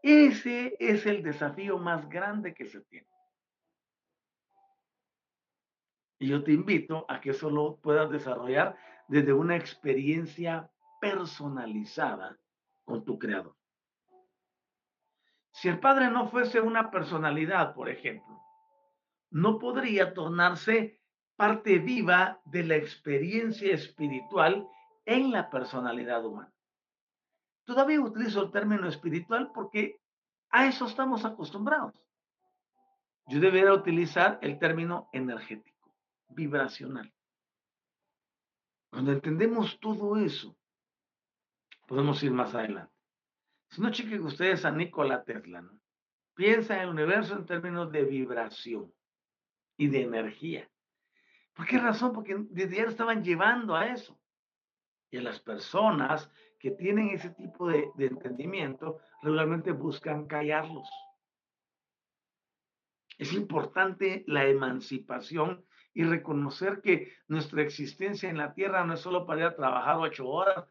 [0.01, 3.09] Ese es el desafío más grande que se tiene.
[6.19, 8.77] Y yo te invito a que eso lo puedas desarrollar
[9.09, 12.39] desde una experiencia personalizada
[12.85, 13.57] con tu creador.
[15.57, 18.39] Si el padre no fuese una personalidad, por ejemplo,
[19.31, 21.01] no podría tornarse
[21.35, 24.67] parte viva de la experiencia espiritual
[25.03, 26.53] en la personalidad humana.
[27.65, 29.99] Todavía utilizo el término espiritual porque
[30.51, 31.95] a eso estamos acostumbrados.
[33.25, 35.91] Yo debería utilizar el término energético
[36.29, 37.11] vibracional.
[38.91, 40.55] Cuando entendemos todo eso,
[41.87, 42.96] podemos ir más adelante.
[43.69, 45.79] Si no, chequen ustedes a Nikola Tesla, ¿no?
[46.33, 48.93] Piensa en el universo en términos de vibración
[49.75, 50.69] y de energía.
[51.53, 52.13] ¿Por qué razón?
[52.13, 54.19] Porque desde ya estaban llevando a eso.
[55.09, 60.87] Y a las personas que tienen ese tipo de, entendimiento regularmente buscan callarlos.
[63.17, 69.25] Es importante la emancipación y reconocer que nuestra existencia en la tierra no es solo
[69.25, 70.67] para ir a trabajar ocho horas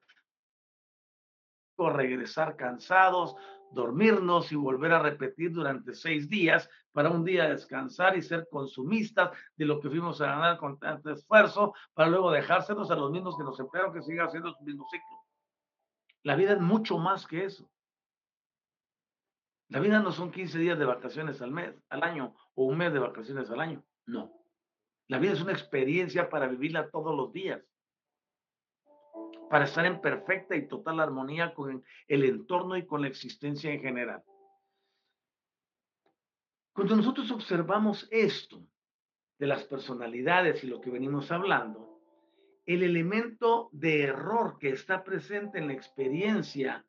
[1.79, 3.37] regresar cansados,
[3.71, 9.31] dormirnos y volver a repetir durante seis días para un día descansar y ser consumistas
[9.57, 13.37] de lo que fuimos a ganar con tanto esfuerzo para luego dejárselos a los mismos
[13.37, 15.17] que nos emplearon que siga haciendo su mismo ciclo.
[16.23, 17.71] La vida es mucho más que eso.
[19.69, 22.93] La vida no son 15 días de vacaciones al mes, al año, o un mes
[22.93, 23.85] de vacaciones al año.
[24.07, 24.33] No.
[25.09, 27.63] La vida es una experiencia para vivirla todos los días,
[29.49, 33.81] para estar en perfecta y total armonía con el entorno y con la existencia en
[33.81, 34.23] general.
[36.73, 38.63] Cuando nosotros observamos esto
[39.39, 42.01] de las personalidades y lo que venimos hablando,
[42.67, 46.85] el elemento de error que está presente en la experiencia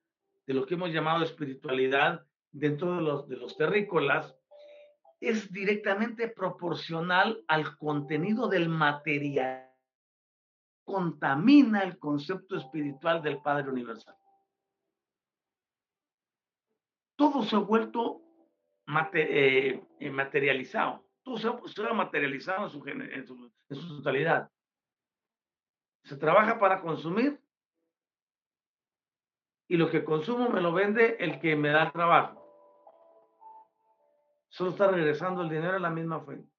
[0.45, 4.35] de lo que hemos llamado espiritualidad dentro de los, de terrícolas
[5.19, 9.66] es directamente proporcional al contenido del material.
[10.87, 14.15] Contamina el concepto espiritual del Padre Universal.
[17.17, 18.21] Todo se ha vuelto
[19.13, 21.05] eh, eh, materializado.
[21.23, 21.35] Todo
[21.67, 24.49] se ha, materializado en su, totalidad.
[26.05, 27.37] Se trabaja para consumir
[29.67, 32.41] y lo que consumo me lo vende el que me da trabajo.
[34.47, 36.49] Solo está regresando el dinero a la misma fuente.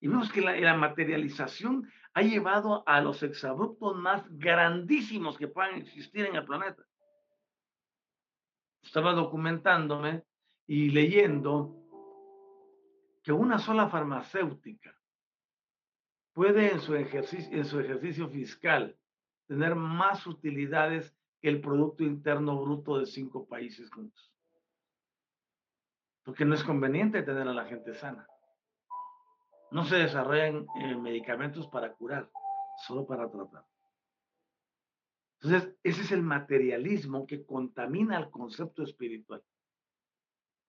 [0.00, 6.24] Y vemos que la, materialización ha llevado a los exabruptos más grandísimos que puedan existir
[6.24, 6.82] en el planeta.
[8.82, 10.24] estaba documentándome
[10.66, 11.76] y leyendo
[13.22, 14.98] que una sola farmacéutica
[16.32, 18.96] puede en su ejercicio, en su ejercicio fiscal
[19.46, 24.32] tener más utilidades que el Producto Interno Bruto de cinco países juntos.
[26.24, 28.26] Porque no es conveniente tener a la gente sana.
[29.76, 32.30] No se desarrollan eh, medicamentos para curar,
[32.78, 33.62] solo para tratar.
[35.34, 39.44] Entonces, ese es el materialismo que contamina el concepto espiritual,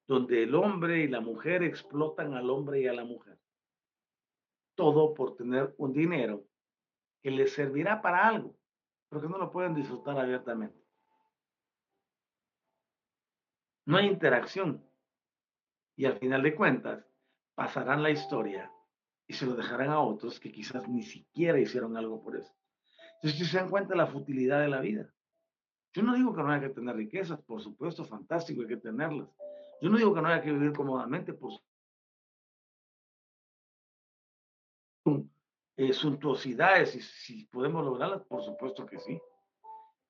[0.10, 3.39] donde el hombre y la mujer explotan al hombre y a la mujer.
[4.76, 6.43] Todo por tener un dinero
[7.24, 8.58] que les servirá para algo,
[9.08, 10.84] pero que no lo pueden disfrutar abiertamente.
[13.86, 14.86] No hay interacción.
[15.95, 17.10] Y al final de cuentas,
[17.55, 18.70] pasarán la historia
[19.28, 22.52] y se lo dejarán a otros que quizás ni siquiera hicieron algo por eso.
[23.16, 25.14] Entonces, si se dan cuenta de la futilidad de la vida.
[25.94, 29.28] Yo no digo que no haya que tener riquezas, por supuesto, fantástico, hay que tenerlas.
[29.82, 31.52] Yo no digo que no haya que vivir cómodamente, por
[35.78, 39.20] eh, suntuosidades, si podemos lograrlas, por supuesto que sí.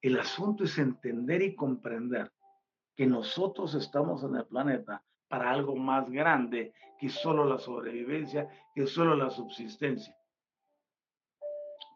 [0.01, 2.31] El asunto es entender y comprender
[2.95, 8.87] que nosotros estamos en el planeta para algo más grande que solo la sobrevivencia, que
[8.87, 10.15] solo la subsistencia,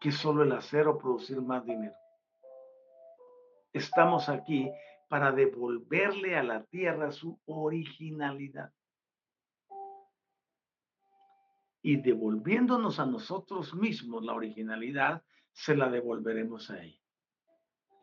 [0.00, 1.94] que solo el hacer o producir más dinero.
[3.72, 4.70] Estamos aquí
[5.08, 8.72] para devolverle a la tierra su originalidad.
[11.82, 15.22] Y devolviéndonos a nosotros mismos la originalidad,
[15.52, 17.00] se la devolveremos a ella.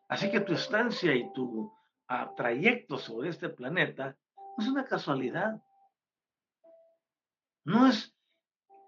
[0.10, 1.72] Así que tu estancia y tu
[2.08, 4.18] ah, trayecto sobre este planeta
[4.60, 5.62] es una casualidad.
[7.66, 8.16] No es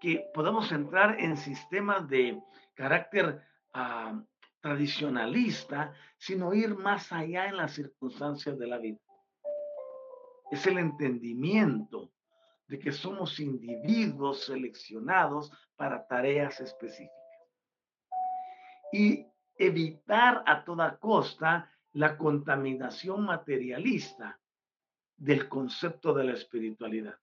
[0.00, 2.42] que podamos entrar en sistemas de
[2.74, 3.42] carácter
[3.72, 4.20] ah,
[4.60, 8.98] tradicionalista, sino ir más allá en las circunstancias de la vida.
[10.50, 12.12] Es el entendimiento
[12.66, 17.16] de que somos individuos seleccionados para tareas específicas.
[18.92, 24.40] Y evitar a toda costa la contaminación materialista
[25.22, 27.16] del concepto de la espiritualidad.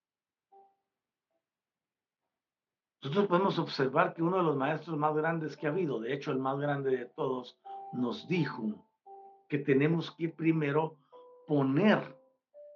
[3.01, 6.31] Nosotros podemos observar que uno de los maestros más grandes que ha habido, de hecho
[6.31, 7.59] el más grande de todos,
[7.91, 8.87] nos dijo
[9.49, 10.97] que tenemos que primero
[11.45, 12.17] poner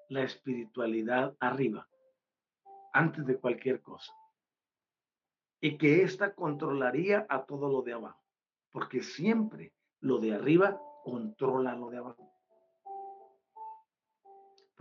[0.09, 1.88] la espiritualidad arriba,
[2.91, 4.13] antes de cualquier cosa.
[5.61, 8.21] Y que ésta controlaría a todo lo de abajo,
[8.74, 12.30] porque siempre lo de arriba controla lo de abajo.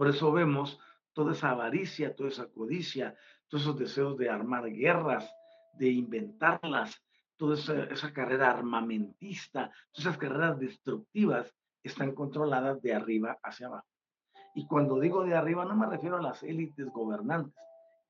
[0.02, 0.80] Por eso vemos
[1.12, 5.32] toda esa avaricia, toda esa codicia, todos esos deseos de armar guerras,
[5.74, 7.00] de inventarlas,
[7.36, 13.86] toda esa, carrera armamentista, todas esas carreras destructivas están controladas de arriba hacia abajo.
[14.56, 17.54] Y cuando digo de arriba no me refiero a las élites gobernantes.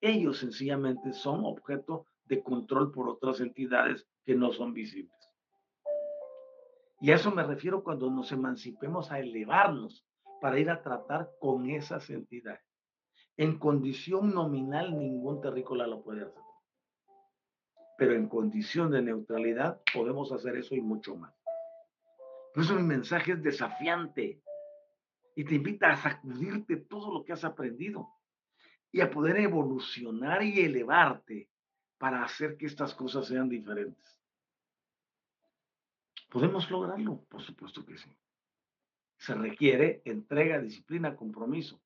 [0.01, 5.13] Ellos sencillamente son objeto de control por otras entidades que no son visibles.
[7.03, 10.07] Y a eso me refiero cuando nos emancipemos a elevarnos
[10.43, 12.67] para ir a tratar con esas entidades.
[13.37, 16.43] En condición nominal, ningún terrícola lo puede hacer.
[17.97, 21.33] Pero en condición de neutralidad, podemos hacer eso y mucho más.
[22.53, 24.43] Por eso mi mensaje es desafiante
[25.37, 28.09] y te invita a sacudirte todo lo que has aprendido
[28.91, 31.51] y a poder evolucionar y elevarte
[31.99, 34.21] para hacer que estas cosas sean diferentes.
[36.29, 37.25] ¿Podemos lograrlo?
[37.29, 38.11] Por supuesto que sí
[39.23, 41.81] se requiere entrega, disciplina, compromiso,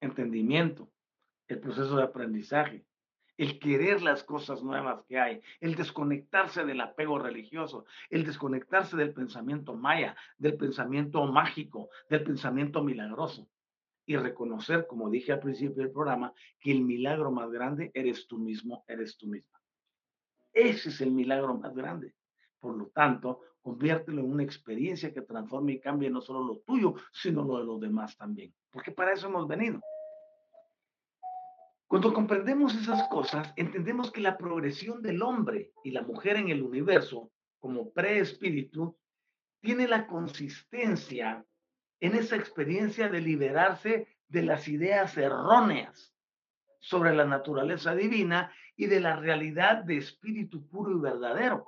[0.00, 0.90] entendimiento,
[1.46, 2.86] el proceso de aprendizaje,
[3.36, 9.12] el querer las cosas nuevas que hay, el desconectarse del apego religioso, el desconectarse del
[9.12, 13.50] pensamiento maya, del pensamiento mágico, del pensamiento milagroso
[14.06, 18.38] y reconocer, como dije al principio del programa, que el milagro más grande eres tú
[18.38, 19.60] mismo, eres tú misma.
[20.54, 22.14] Ese es el milagro más grande.
[22.58, 26.94] Por lo tanto, conviértelo en una experiencia que transforme y cambie no solo lo tuyo,
[27.12, 28.52] sino lo de los demás también.
[28.70, 29.80] Porque para eso hemos venido.
[31.86, 36.62] Cuando comprendemos esas cosas, entendemos que la progresión del hombre y la mujer en el
[36.62, 38.96] universo, como preespíritu,
[39.60, 41.44] tiene la consistencia
[42.00, 46.12] en esa experiencia de liberarse de las ideas erróneas
[46.80, 51.66] sobre la naturaleza divina y de la realidad de espíritu puro y verdadero.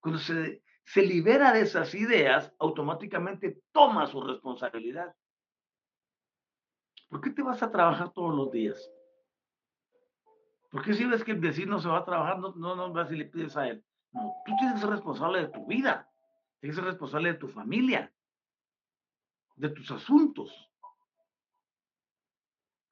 [0.00, 5.14] Cuando se se libera de esas ideas, automáticamente toma su responsabilidad.
[7.08, 8.90] ¿Por qué te vas a trabajar todos los días?
[10.70, 13.16] ¿Por qué si ves que el vecino se va a trabajar, no, no, vas y
[13.16, 13.84] le pides a él?
[14.12, 16.08] No, tú tienes que ser responsable de tu vida,
[16.60, 18.12] tienes que ser responsable de tu familia,
[19.56, 20.52] de tus asuntos.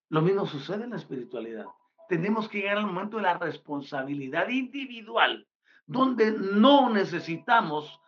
[0.09, 1.67] Lo mismo sucede en la espiritualidad.
[2.09, 5.47] Tenemos que llegar al momento de la responsabilidad individual,
[5.87, 8.01] donde no necesitamos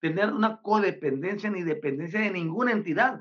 [0.00, 3.20] tener una codependencia ni dependencia de ninguna entidad.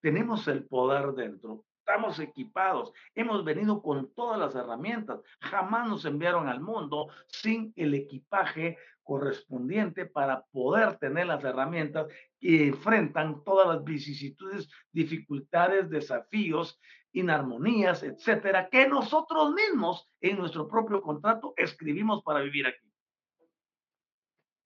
[0.00, 5.20] Tenemos el poder dentro, estamos equipados, hemos venido con todas las herramientas.
[5.40, 12.06] Jamás nos enviaron al mundo sin el equipaje correspondiente para poder tener las herramientas
[12.38, 16.78] que enfrentan todas las vicisitudes, dificultades, desafíos,
[17.12, 22.86] inarmonías, etcétera, que nosotros mismos en nuestro propio contrato escribimos para vivir aquí.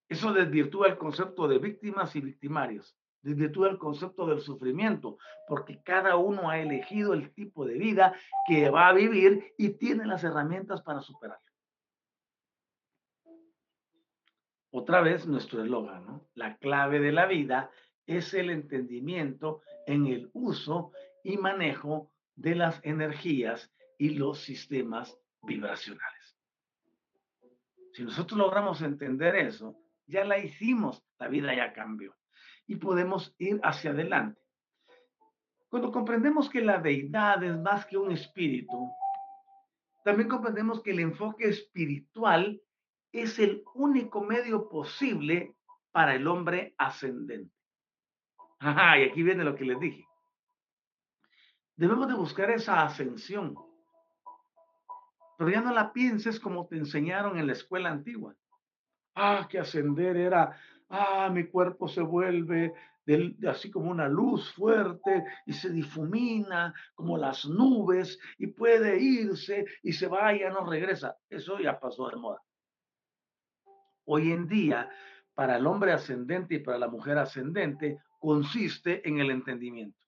[0.09, 5.19] Eso desvirtúa el concepto de víctimas y victimarios, desvirtúa el concepto del sufrimiento,
[5.49, 8.15] porque cada uno ha elegido el tipo de vida
[8.47, 11.43] que va a vivir y tiene las herramientas para superarlo.
[14.71, 16.29] Otra vez nuestro eslogan, ¿no?
[16.35, 17.71] La clave de la vida
[18.07, 20.93] es el entendimiento en el uso
[21.23, 26.37] y manejo de las energías y los sistemas vibracionales.
[27.93, 29.77] Si nosotros logramos entender eso,
[30.07, 32.15] ya la hicimos, la vida ya cambió
[32.67, 34.41] y podemos ir hacia adelante.
[35.69, 38.91] Cuando comprendemos que la deidad es más que un espíritu,
[40.05, 42.61] también comprendemos que el enfoque espiritual
[43.13, 45.57] es el único medio posible
[45.93, 47.55] para el hombre ascendente.
[48.59, 50.05] Ajá, y aquí viene lo que les dije.
[51.77, 53.57] Debemos de buscar esa ascensión.
[55.37, 58.35] Pero ya no la pienses como te enseñaron en la escuela antigua.
[59.17, 60.57] Ah, que ascender era,
[60.89, 62.73] ah, mi cuerpo se vuelve
[63.49, 69.93] así como una luz fuerte y se difumina como las nubes y puede irse y
[69.93, 71.17] se vaya, no regresa.
[71.29, 72.41] Eso ya pasó de moda.
[74.07, 74.89] Hoy en día,
[75.35, 80.04] para el hombre ascendente y para la mujer ascendente, consiste en el entendimiento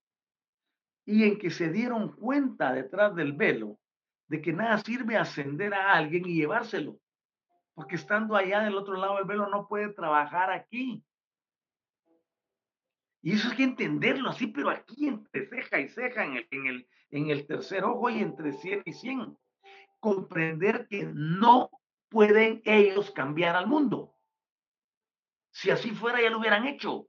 [1.07, 3.79] y en que se dieron cuenta detrás del velo
[4.27, 6.99] de que nada sirve ascender a alguien y llevárselo,
[7.73, 11.01] porque estando allá del otro lado del velo no puede trabajar aquí.
[13.21, 16.67] Y eso hay que entenderlo así, pero aquí entre ceja y ceja, en el, en
[16.67, 19.37] el, en el tercer ojo y entre 100 y 100.
[20.01, 21.69] Comprender que no
[22.09, 24.13] pueden ellos cambiar al mundo.
[25.51, 27.07] Si así fuera, ya lo hubieran hecho.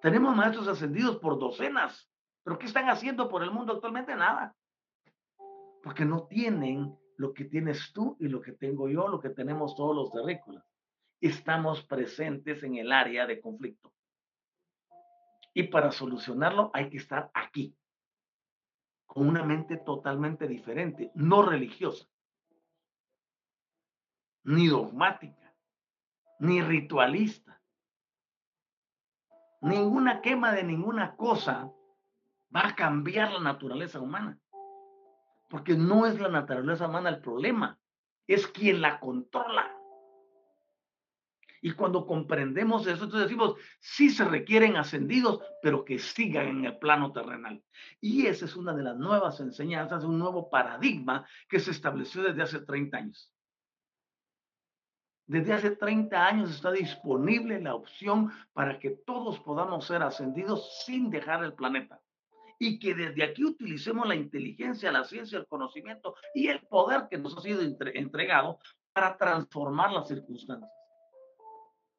[0.00, 2.09] Tenemos maestros ascendidos por docenas
[2.42, 4.14] ¿Pero qué están haciendo por el mundo actualmente?
[4.14, 4.54] Nada.
[5.82, 9.76] Porque no tienen lo que tienes tú y lo que tengo yo, lo que tenemos
[9.76, 10.64] todos los terrícolas.
[11.20, 13.92] Estamos presentes en el área de conflicto.
[15.52, 17.76] Y para solucionarlo hay que estar aquí,
[19.04, 22.06] con una mente totalmente diferente, no religiosa,
[24.44, 25.54] ni dogmática,
[26.38, 27.60] ni ritualista.
[29.60, 31.70] Ninguna quema de ninguna cosa
[32.54, 34.38] va a cambiar la naturaleza humana.
[35.48, 37.78] Porque no es la naturaleza humana el problema,
[38.26, 39.76] es quien la controla.
[41.62, 46.78] Y cuando comprendemos eso, entonces decimos, sí se requieren ascendidos, pero que sigan en el
[46.78, 47.62] plano terrenal.
[48.00, 52.42] Y esa es una de las nuevas enseñanzas, un nuevo paradigma que se estableció desde
[52.42, 53.34] hace 30 años.
[55.26, 61.10] Desde hace 30 años está disponible la opción para que todos podamos ser ascendidos sin
[61.10, 62.00] dejar el planeta
[62.62, 67.16] y que desde aquí utilicemos la inteligencia, la ciencia, el conocimiento y el poder que
[67.16, 68.58] nos ha sido entregado
[68.92, 70.70] para transformar las circunstancias.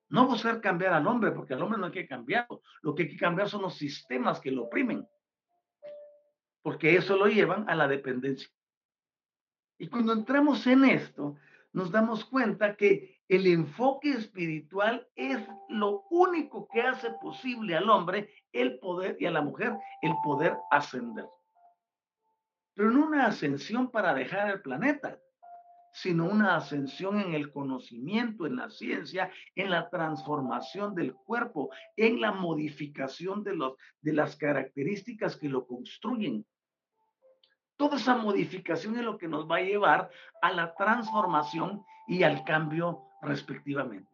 [0.10, 2.62] No buscar cambiar al hombre, porque al hombre no hay que cambiarlo.
[2.84, 5.08] Lo que hay que cambiar son los sistemas que lo oprimen,
[6.62, 8.48] porque eso lo llevan a la dependencia.
[9.80, 11.38] Y cuando entramos en esto,
[11.74, 18.30] nos damos cuenta que el enfoque espiritual es lo único que hace posible al hombre
[18.52, 21.26] el poder y a la mujer el poder ascender.
[22.74, 25.18] Pero no una ascensión para dejar el planeta,
[25.94, 32.20] sino una ascensión en el conocimiento, en la ciencia, en la transformación del cuerpo, en
[32.20, 36.46] la modificación de, los, de las características que lo construyen.
[37.78, 40.10] Toda esa modificación es lo que nos va a llevar
[40.42, 44.10] a la transformación y al cambio respectivamente.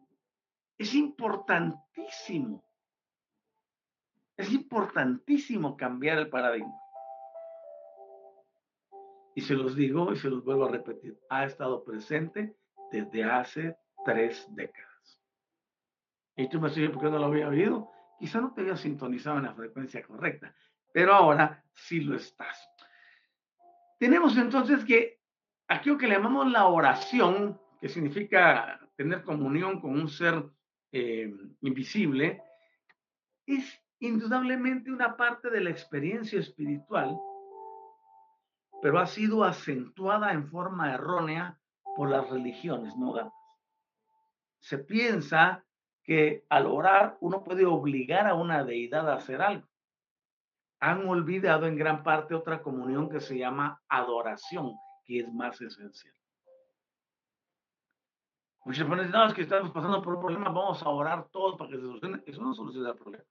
[0.76, 2.64] Es importantísimo,
[4.36, 6.78] es importantísimo cambiar el paradigma.
[9.34, 12.56] Y se los digo y se los vuelvo a repetir, ha estado presente
[12.90, 15.20] desde hace tres décadas.
[16.36, 17.90] Y tú me sigues porque no lo había oído.
[18.18, 20.54] Quizá no te había sintonizado en la frecuencia correcta,
[20.92, 22.68] pero ahora sí lo estás.
[23.98, 25.20] Tenemos entonces que
[25.66, 30.44] aquello que llamamos la oración, que significa tener comunión con un ser
[30.90, 32.42] eh, invisible,
[33.46, 37.16] es indudablemente una parte de la experiencia espiritual,
[38.82, 41.60] pero ha sido acentuada en forma errónea
[41.94, 43.32] por las religiones modernas.
[44.58, 45.64] Se piensa
[46.02, 49.68] que al orar uno puede obligar a una deidad a hacer algo.
[50.80, 54.72] Han olvidado en gran parte otra comunión que se llama adoración,
[55.04, 56.17] que es más esencial.
[58.68, 61.70] Muchos ponen, no, es que estamos pasando por un problema, vamos a orar todos para
[61.70, 62.22] que se solucione.
[62.26, 63.24] Eso no soluciona el problema.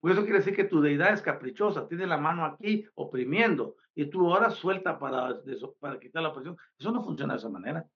[0.00, 4.06] Por eso quiere decir que tu deidad es caprichosa, tiene la mano aquí oprimiendo y
[4.06, 5.42] tú ahora suelta para,
[5.78, 6.56] para quitar la presión.
[6.78, 7.86] Eso no funciona de esa manera.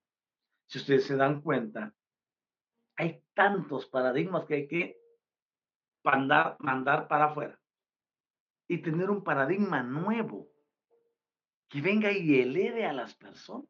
[0.67, 1.95] Si ustedes se dan cuenta,
[2.95, 5.01] hay tantos paradigmas que hay que
[6.03, 7.59] mandar, mandar para afuera
[8.67, 10.47] y tener un paradigma nuevo
[11.69, 13.65] que venga y eleve a las personas,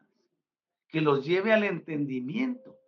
[0.89, 2.80] que los lleve al entendimiento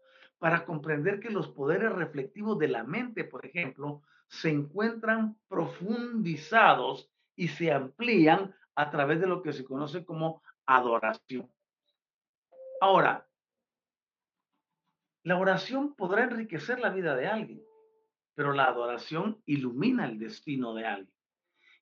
[0.43, 7.47] para comprender que los poderes reflectivos de la mente, por ejemplo, se encuentran profundizados y
[7.47, 11.49] se amplían a través de lo que se conoce como adoración.
[12.81, 13.25] Ahora,
[15.23, 17.63] la oración podrá enriquecer la vida de alguien,
[18.35, 21.15] pero la adoración ilumina el destino de alguien.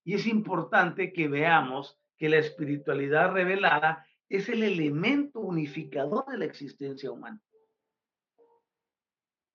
[0.04, 6.46] Y es importante que veamos que la espiritualidad revelada es el elemento unificador de la
[6.46, 7.42] existencia humana.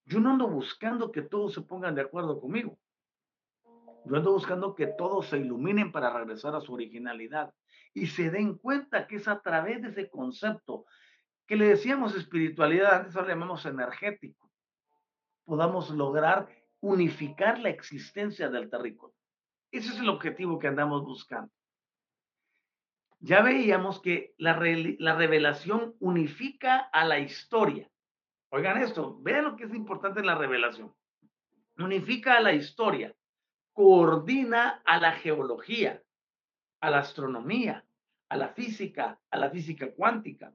[0.06, 2.78] Yo no ando buscando que todos se pongan de acuerdo conmigo.
[4.04, 7.52] Yo ando buscando que todos se iluminen para regresar a su originalidad
[7.92, 10.86] y se den cuenta que es a través de ese concepto
[11.44, 14.50] que le decíamos espiritualidad, antes lo llamamos energético,
[15.44, 16.48] podamos lograr
[16.80, 19.12] unificar la existencia del terrícola.
[19.72, 21.52] Ese es el objetivo que andamos buscando.
[23.18, 24.60] Ya veíamos que la,
[24.98, 27.90] la revelación unifica a la historia.
[28.56, 30.90] Oigan esto, vean lo que es importante en la revelación.
[31.76, 33.14] Unifica a la historia,
[33.74, 36.02] coordina a la geología,
[36.80, 37.84] a la astronomía,
[38.30, 40.54] a la física, a la física cuántica,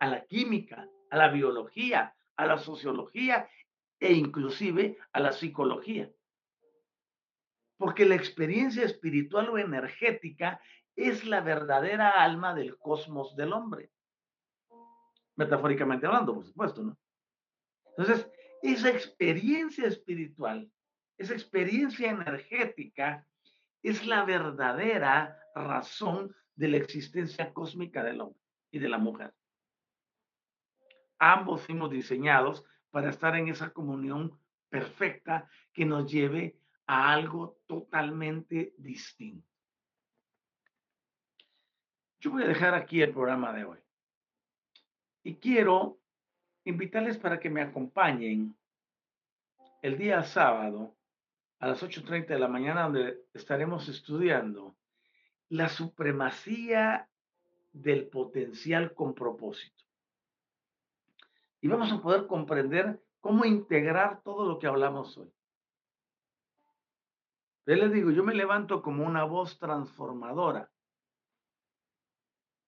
[0.00, 3.46] a la química, a la biología, a la sociología
[4.00, 6.10] e inclusive a la psicología.
[7.76, 10.62] Porque la experiencia espiritual o energética
[10.96, 13.90] es la verdadera alma del cosmos del hombre.
[15.36, 16.96] Metafóricamente hablando, por supuesto, ¿no?
[17.96, 18.30] Entonces,
[18.62, 20.70] esa experiencia espiritual,
[21.18, 23.26] esa experiencia energética,
[23.82, 28.40] es la verdadera razón de la existencia cósmica del hombre
[28.70, 29.34] y de la mujer.
[31.18, 34.38] Ambos fuimos diseñados para estar en esa comunión
[34.68, 39.48] perfecta que nos lleve a algo totalmente distinto.
[42.20, 43.78] Yo voy a dejar aquí el programa de hoy.
[45.22, 46.00] Y quiero
[46.64, 48.56] invitarles para que me acompañen
[49.82, 50.94] el día sábado
[51.58, 54.74] a las 8.30 de la mañana, donde estaremos estudiando
[55.50, 57.08] la supremacía
[57.72, 59.84] del potencial con propósito.
[61.60, 65.32] Y vamos a poder comprender cómo integrar todo lo que hablamos hoy.
[67.66, 70.70] Yo les digo, yo me levanto como una voz transformadora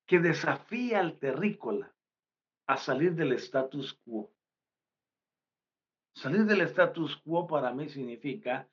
[0.06, 1.95] que desafía al terrícola
[2.66, 4.32] a salir del status quo.
[6.14, 8.68] Salir del status quo para mí significa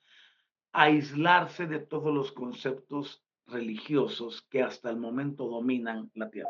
[0.72, 6.50] aislarse de todos los conceptos religiosos que hasta el momento dominan la tierra,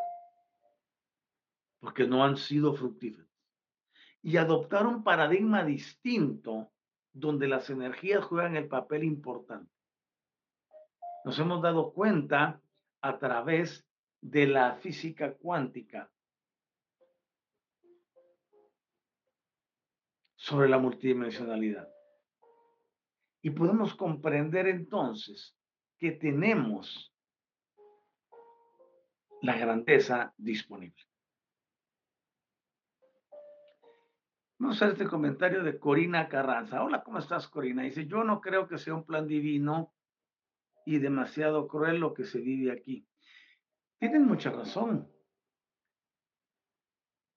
[1.79, 3.27] porque no han sido fructíferos.
[4.21, 6.71] Y adoptar un paradigma distinto
[7.11, 9.71] donde las energías juegan el papel importante.
[11.25, 12.61] Nos hemos dado cuenta
[13.01, 13.85] a través
[14.21, 16.09] de la física cuántica
[20.43, 21.87] sobre la multidimensionalidad.
[23.41, 25.57] Y podemos comprender entonces
[25.97, 27.15] que tenemos
[29.41, 31.01] la grandeza disponible.
[34.59, 36.83] Vamos a este comentario de Corina Carranza.
[36.83, 37.83] Hola, ¿cómo estás, Corina?
[37.83, 39.93] Dice, yo no creo que sea un plan divino
[40.85, 43.07] y demasiado cruel lo que se vive aquí.
[43.97, 45.09] Tienen mucha razón.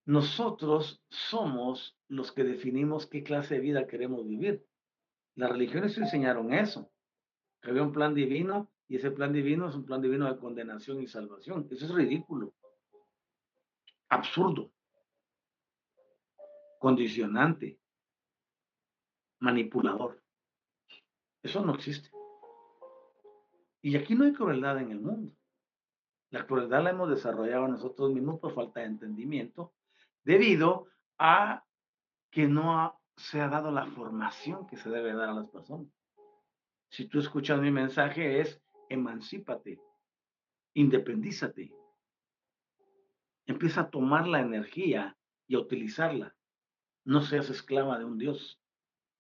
[0.07, 4.65] Nosotros somos los que definimos qué clase de vida queremos vivir.
[5.35, 6.91] Las religiones enseñaron eso,
[7.61, 11.03] que había un plan divino y ese plan divino es un plan divino de condenación
[11.03, 11.67] y salvación.
[11.73, 12.55] Eso es ridículo,
[14.09, 14.71] absurdo,
[16.79, 17.81] condicionante,
[19.41, 20.23] manipulador.
[21.43, 22.11] Eso no existe.
[23.83, 25.35] Y aquí no hay crueldad en el mundo.
[26.31, 29.73] La crueldad la hemos desarrollado nosotros mismos por falta de entendimiento,
[30.27, 31.65] debido a
[32.33, 35.87] que no se ha dado la formación que se debe dar a las personas.
[36.91, 39.81] si tú escuchas mi mensaje, es emancípate,
[40.75, 41.73] independízate.
[43.47, 45.17] Empieza a tomar la energía
[45.47, 46.35] y a utilizarla.
[47.05, 48.61] No seas esclava de un Dios,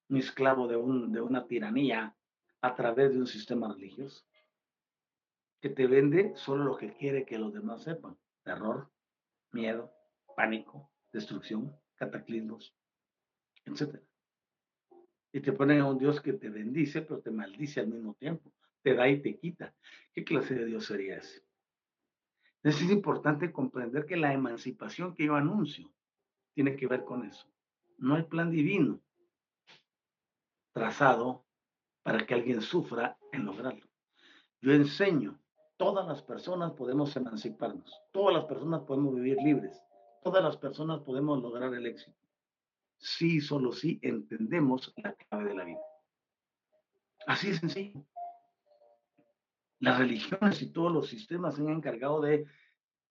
[0.08, 2.16] ni esclavo de, un, de una tiranía
[2.62, 4.24] a través de un sistema religioso
[5.60, 8.18] que te vende solo lo que quiere que los demás sepan.
[8.42, 8.90] Terror,
[9.52, 9.92] miedo,
[10.36, 12.74] pánico, destrucción, cataclismos,
[13.64, 14.00] etc.
[15.32, 18.52] Y te ponen a un Dios que te bendice, pero te maldice al mismo tiempo.
[18.82, 19.74] Te da y te quita.
[20.12, 21.42] ¿Qué clase de Dios sería ese?
[22.62, 25.92] Es importante comprender que la emancipación que yo anuncio
[26.54, 27.46] tiene que ver con eso.
[27.98, 29.00] No hay plan divino
[30.72, 31.46] trazado
[32.02, 33.86] para que alguien sufra en lograrlo.
[34.60, 35.38] Yo enseño,
[35.76, 39.82] todas las personas podemos emanciparnos, todas las personas podemos vivir libres,
[40.26, 42.18] todas las personas podemos lograr el éxito.
[42.98, 45.78] Sí, solo sí entendemos la clave de la vida.
[47.28, 48.04] Así es sencillo.
[49.78, 52.44] Las religiones y todos los sistemas se han encargado de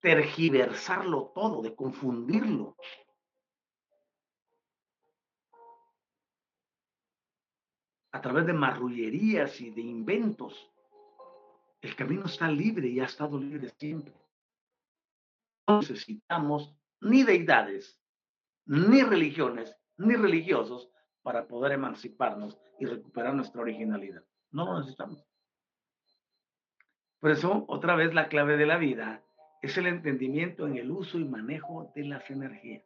[0.01, 2.75] tergiversarlo todo, de confundirlo.
[8.11, 10.69] A través de marrullerías y de inventos.
[11.79, 14.13] El camino está libre y ha estado libre siempre.
[15.65, 16.75] Necesitamos
[17.05, 18.01] ni deidades,
[18.65, 20.89] ni religiones, ni religiosos
[21.21, 24.23] para poder emanciparnos y recuperar nuestra originalidad.
[24.51, 25.23] No lo necesitamos.
[27.19, 29.23] Por eso, otra vez, la clave de la vida
[29.61, 32.83] es el entendimiento en el uso y manejo de las energías.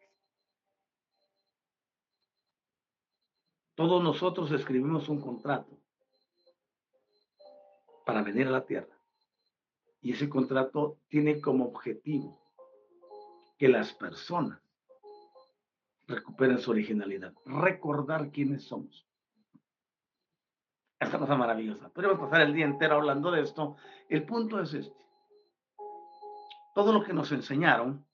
[3.76, 5.80] Todos nosotros escribimos un contrato
[8.06, 9.00] para venir a la Tierra.
[10.02, 12.39] Y ese contrato tiene como objetivo
[13.60, 14.60] que las personas
[16.08, 19.06] recuperen su originalidad, recordar quiénes somos
[21.00, 21.90] esta cosa maravillosa.
[21.90, 23.78] Podríamos pasar el día entero hablando de esto.
[24.10, 25.06] El punto es este.
[26.76, 28.06] Todo lo que nos enseñaron,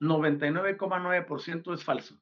[0.00, 2.18] 99,9% es falso.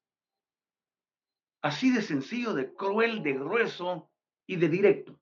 [1.62, 4.10] Así de sencillo, de cruel, de grueso
[4.46, 5.18] y de directo.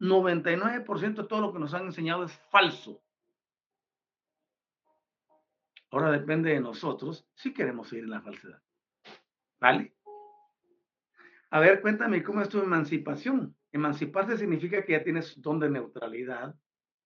[0.00, 3.02] 99% de todo lo que nos han enseñado es falso.
[5.92, 8.62] Ahora depende de nosotros si queremos seguir en la falsedad.
[9.60, 9.94] ¿Vale?
[11.50, 13.54] A ver, cuéntame, ¿cómo es tu emancipación?
[13.70, 16.54] Emanciparse significa que ya tienes don de neutralidad,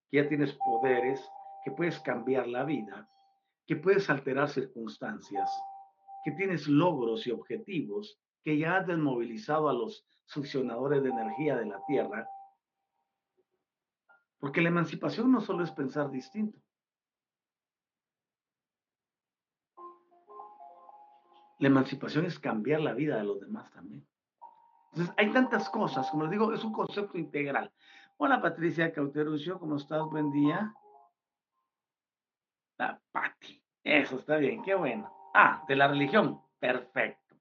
[0.08, 1.20] que ya tienes poderes,
[1.64, 3.10] que puedes cambiar la vida,
[3.66, 5.50] que puedes alterar circunstancias,
[6.24, 11.66] que tienes logros y objetivos, que ya has desmovilizado a los succionadores de energía de
[11.66, 12.28] la Tierra.
[14.38, 16.60] Porque la emancipación no solo es pensar distinto.
[21.58, 24.06] La emancipación es cambiar la vida de los demás también.
[24.92, 27.72] Entonces, hay tantas cosas, como les digo, es un concepto integral.
[28.18, 30.02] Hola Patricia Cauterucio, ¿cómo estás?
[30.04, 30.74] Buen día.
[32.78, 35.10] La Pati, eso está bien, qué bueno.
[35.34, 37.36] Ah, de la religión, perfecto.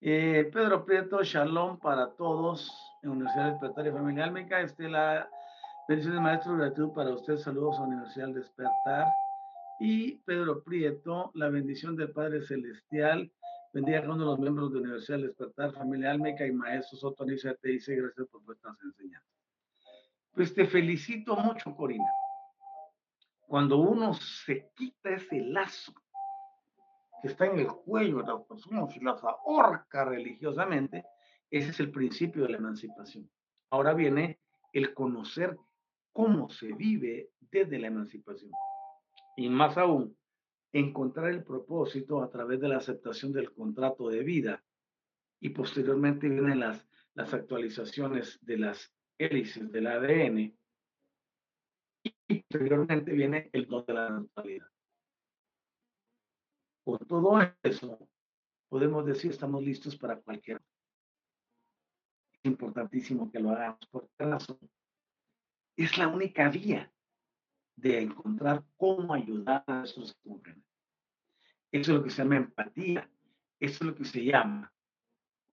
[0.00, 2.70] Eh, Pedro Prieto, shalom para todos
[3.02, 4.60] en Universidad Despertar y Familia Álmica.
[4.60, 5.28] Estela,
[5.88, 9.06] bendiciones maestro, gratitud para usted, saludos a Universidad Despertar.
[9.80, 13.30] Y Pedro Prieto, la bendición del Padre Celestial
[13.76, 17.26] Bendiga a uno de los miembros de Universidad del Despertar, familia Almeca y maestro Soto
[17.26, 19.30] te dice gracias por vuestras enseñanzas.
[20.32, 22.10] Pues te felicito mucho, Corina.
[23.46, 25.92] Cuando uno se quita ese lazo
[27.20, 31.04] que está en el cuello de las personas y las ahorca religiosamente,
[31.50, 33.30] ese es el principio de la emancipación.
[33.68, 34.40] Ahora viene
[34.72, 35.54] el conocer
[36.14, 38.52] cómo se vive desde la emancipación.
[39.36, 40.16] Y más aún,
[40.72, 44.64] encontrar el propósito a través de la aceptación del contrato de vida.
[45.40, 50.56] Y posteriormente vienen las, las actualizaciones de las hélices del ADN.
[52.28, 54.70] Y posteriormente viene el don de la naturaleza.
[56.82, 58.08] Por todo eso,
[58.68, 60.62] podemos decir estamos listos para cualquier.
[62.32, 64.58] Es importantísimo que lo hagamos por razón.
[65.76, 66.90] Es la única vía
[67.76, 70.56] de encontrar cómo ayudar a esos que
[71.72, 73.10] eso es lo que se llama empatía.
[73.60, 74.72] Eso es lo que se llama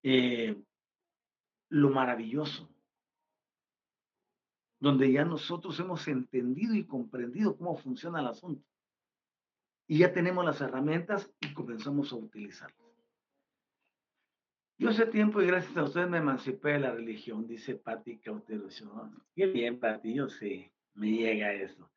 [0.03, 0.61] eh,
[1.69, 2.69] lo maravilloso.
[4.79, 8.65] Donde ya nosotros hemos entendido y comprendido cómo funciona el asunto.
[9.87, 12.79] Y ya tenemos las herramientas y comenzamos a utilizarlas.
[14.77, 18.67] Yo hace tiempo y gracias a ustedes me emancipé de la religión, dice Patti Cautero.
[19.35, 21.92] Qué bien, Patti, yo sé, me llega eso.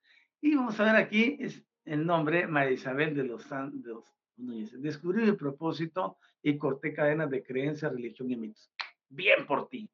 [0.46, 4.04] Y vamos a ver aquí, es el nombre María Isabel de los, Santos.
[4.36, 8.70] Descubrí mi propósito y corté cadenas de creencia, religión y mitos.
[9.08, 9.90] Bien por ti.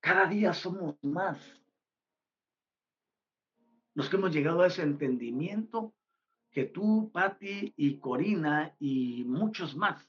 [0.00, 1.38] Cada día somos más.
[3.94, 5.94] Los que hemos llegado a ese entendimiento
[6.50, 10.04] que tú, Patti y Corina y muchos más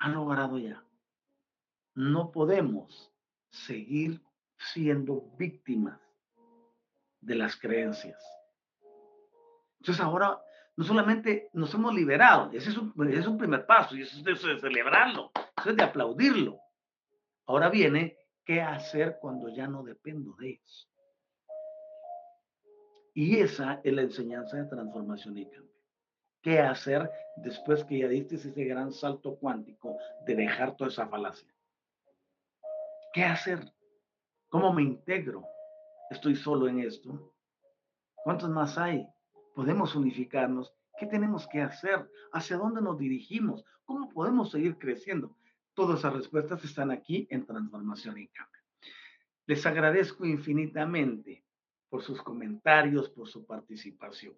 [0.00, 0.84] han logrado ya.
[1.94, 3.10] No podemos
[3.48, 4.20] seguir
[4.58, 6.09] siendo víctimas
[7.20, 8.22] de las creencias.
[9.80, 10.40] Entonces ahora
[10.76, 15.30] no solamente nos hemos liberado, ese es un, primer paso y eso es de celebrarlo,
[15.58, 16.60] eso es de aplaudirlo.
[17.46, 20.88] Ahora viene, ¿qué hacer cuando ya no dependo de ellos?
[23.12, 25.70] Y esa es la enseñanza de transformación y cambio.
[26.42, 31.52] ¿Qué hacer después que ya diste ese gran salto cuántico de dejar toda esa falacia?
[33.12, 33.60] ¿Qué hacer?
[34.48, 35.44] ¿Cómo me integro?
[36.10, 37.32] ¿Estoy solo en esto?
[38.24, 39.06] ¿Cuántos más hay?
[39.54, 42.08] podemos unificarnos, ¿qué tenemos que hacer?
[42.32, 43.64] ¿Hacia dónde nos dirigimos?
[43.84, 45.36] ¿Cómo podemos seguir creciendo?
[45.74, 48.62] Todas esas respuestas están aquí en Transformación y Cambio.
[49.46, 51.44] Les agradezco infinitamente
[51.88, 54.34] por sus comentarios, por su participación.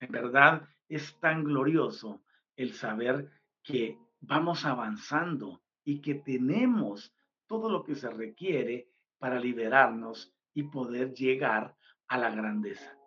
[0.00, 2.22] En verdad es tan glorioso
[2.56, 3.30] el saber
[3.62, 7.14] que vamos avanzando y que tenemos
[7.46, 8.88] todo lo que se requiere
[9.18, 11.76] para liberarnos y poder llegar
[12.08, 12.98] a la grandeza.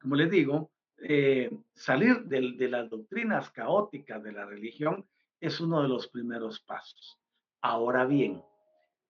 [0.00, 5.88] Como les digo, eh, salir de, las doctrinas caóticas de la religión es uno de
[5.88, 7.16] los primeros pasos.
[7.60, 8.42] Ahora bien,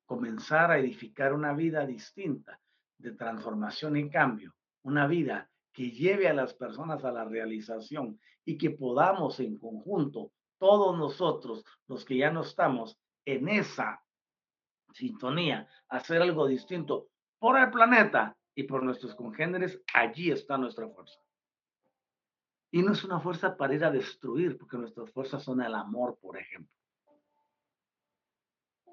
[0.04, 2.60] comenzar a edificar una vida distinta
[2.98, 8.58] de transformación y cambio, una vida que lleve a las personas a la realización y
[8.58, 14.02] que podamos en conjunto, todos nosotros, los que ya no estamos en esa
[14.92, 17.08] sintonía, hacer algo distinto
[17.38, 21.20] por el planeta y por nuestros congéneres, allí está nuestra fuerza.
[22.70, 26.18] Y no es una fuerza para ir a destruir, porque nuestras fuerzas son el amor,
[26.20, 26.74] por ejemplo.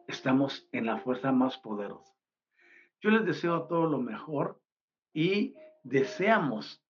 [0.07, 2.13] Estamos en la fuerza más poderosa.
[3.01, 4.61] Yo les deseo todo lo mejor
[5.13, 6.81] y deseamos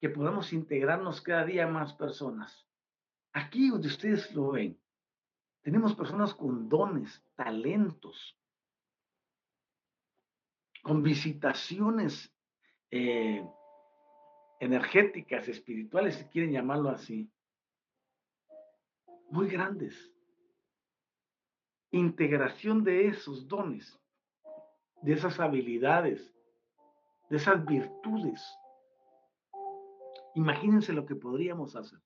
[0.00, 2.66] que podamos integrarnos cada día más personas.
[3.32, 4.78] Aquí donde ustedes lo ven,
[5.62, 8.36] tenemos personas con dones, talentos,
[10.82, 12.34] con visitaciones
[12.90, 13.44] eh,
[14.60, 17.32] energéticas, espirituales, si quieren llamarlo así,
[19.30, 20.12] muy grandes.
[21.90, 23.98] Integración de esos dones,
[25.02, 26.34] de esas habilidades,
[27.30, 28.42] de esas virtudes.
[30.34, 32.00] Imagínense lo que podríamos hacer.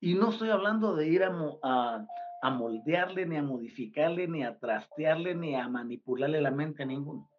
[0.00, 1.32] Y no estoy hablando de ir a,
[1.62, 2.06] a,
[2.50, 7.30] moldearle, ni a modificarle, ni a trastearle, ni a manipularle la mente a ninguno.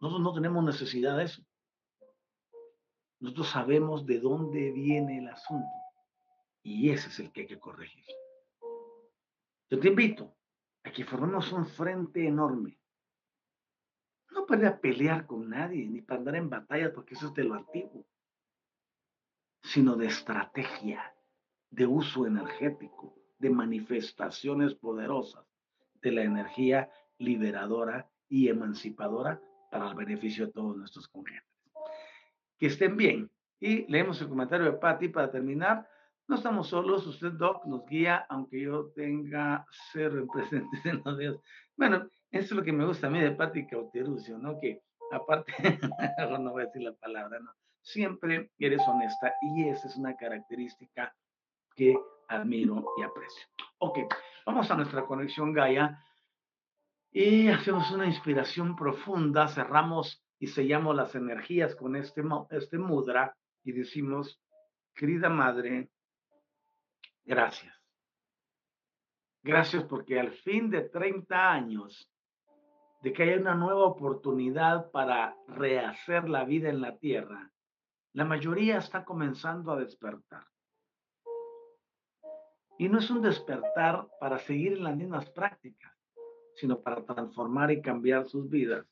[0.00, 1.42] Nosotros no tenemos necesidad de eso.
[3.20, 5.68] Nosotros sabemos de dónde viene el asunto
[6.62, 8.04] y ese es el que hay que corregir.
[9.70, 10.36] Yo te invito
[10.84, 12.78] a que formemos un frente enorme.
[14.30, 17.44] No para a pelear con nadie, ni para andar en batallas, porque eso es de
[17.44, 18.06] lo antiguo,
[19.62, 21.14] sino de estrategia,
[21.70, 25.44] de uso energético, de manifestaciones poderosas
[26.02, 31.46] de la energía liberadora y emancipadora para el beneficio de todos nuestros congéneres
[32.58, 33.30] que estén bien.
[33.60, 35.88] Y leemos el comentario de Patty para terminar.
[36.28, 41.18] No estamos solos, usted, Doc, nos guía, aunque yo tenga cero en presentes en los
[41.18, 41.36] días.
[41.76, 44.58] Bueno, eso es lo que me gusta a mí de Patty Cauterucio, ¿no?
[44.60, 44.82] Que
[45.12, 45.52] aparte,
[46.40, 47.52] no voy a decir la palabra, ¿no?
[47.80, 51.14] Siempre eres honesta y esa es una característica
[51.76, 51.96] que
[52.28, 53.46] admiro y aprecio.
[53.78, 53.98] Ok,
[54.44, 56.02] vamos a nuestra conexión Gaia
[57.12, 63.72] y hacemos una inspiración profunda, cerramos y sellamos las energías con este, este mudra y
[63.72, 64.40] decimos,
[64.94, 65.90] querida madre,
[67.24, 67.74] gracias.
[69.42, 72.10] Gracias porque al fin de 30 años
[73.02, 77.50] de que haya una nueva oportunidad para rehacer la vida en la tierra,
[78.12, 80.44] la mayoría está comenzando a despertar.
[82.78, 85.92] Y no es un despertar para seguir en las mismas prácticas,
[86.54, 88.86] sino para transformar y cambiar sus vidas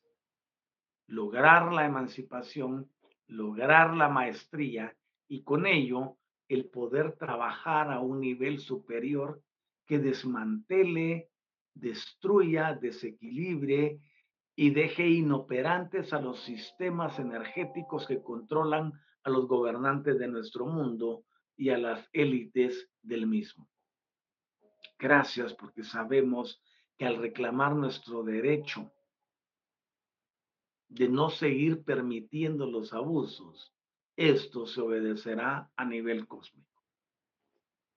[1.07, 2.89] lograr la emancipación,
[3.27, 4.95] lograr la maestría
[5.27, 6.17] y con ello
[6.47, 9.41] el poder trabajar a un nivel superior
[9.85, 11.29] que desmantele,
[11.73, 13.99] destruya, desequilibre
[14.55, 21.23] y deje inoperantes a los sistemas energéticos que controlan a los gobernantes de nuestro mundo
[21.57, 23.67] y a las élites del mismo.
[24.97, 26.61] Gracias porque sabemos
[26.97, 28.91] que al reclamar nuestro derecho
[30.87, 33.73] de no seguir permitiendo los abusos,
[34.15, 36.83] esto se obedecerá a nivel cósmico.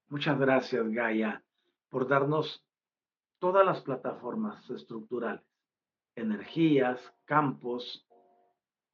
[0.09, 1.45] Muchas gracias, Gaia,
[1.91, 2.65] por darnos
[3.39, 5.49] todas las plataformas estructurales
[6.19, 8.07] energías, campos,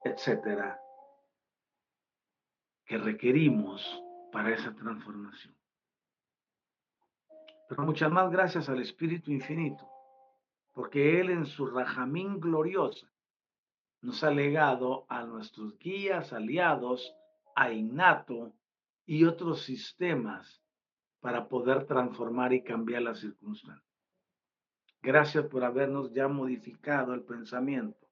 [0.03, 0.79] etcétera,
[2.85, 3.81] que requerimos
[4.31, 5.54] para esa transformación.
[7.67, 9.87] Pero muchas más gracias al Espíritu Infinito,
[10.73, 13.07] porque Él en su rajamín gloriosa
[14.01, 17.13] nos ha legado a nuestros guías, aliados,
[17.55, 18.53] a Innato
[19.05, 20.61] y otros sistemas
[21.19, 23.83] para poder transformar y cambiar las circunstancias.
[25.01, 28.07] Gracias por habernos ya modificado el pensamiento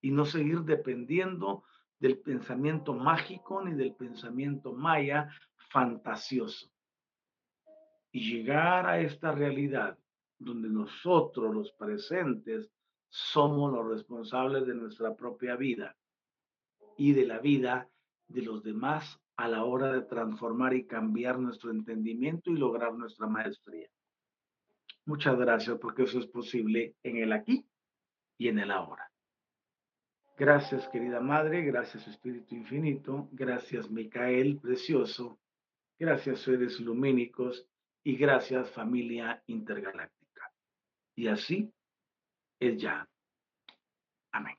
[0.00, 1.64] y no seguir dependiendo
[1.98, 5.30] del pensamiento mágico ni del pensamiento maya
[5.70, 6.70] fantasioso.
[8.16, 9.98] Y llegar a esta realidad
[10.38, 12.70] donde nosotros, los presentes,
[13.10, 15.94] somos los responsables de nuestra propia vida
[16.96, 17.90] y de la vida
[18.26, 23.26] de los demás a la hora de transformar y cambiar nuestro entendimiento y lograr nuestra
[23.26, 23.90] maestría.
[25.04, 27.66] Muchas gracias porque eso es posible en el aquí
[28.38, 29.12] y en el ahora.
[30.38, 35.38] Gracias, querida Madre, gracias, Espíritu Infinito, gracias, Micael, precioso,
[35.98, 37.68] gracias, seres lumínicos
[38.06, 40.52] y gracias, familia intergaláctica.
[41.16, 41.74] Y así
[42.60, 43.04] es ya.
[44.30, 44.56] Amén.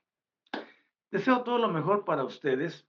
[1.09, 2.85] Deseo todo lo mejor para ustedes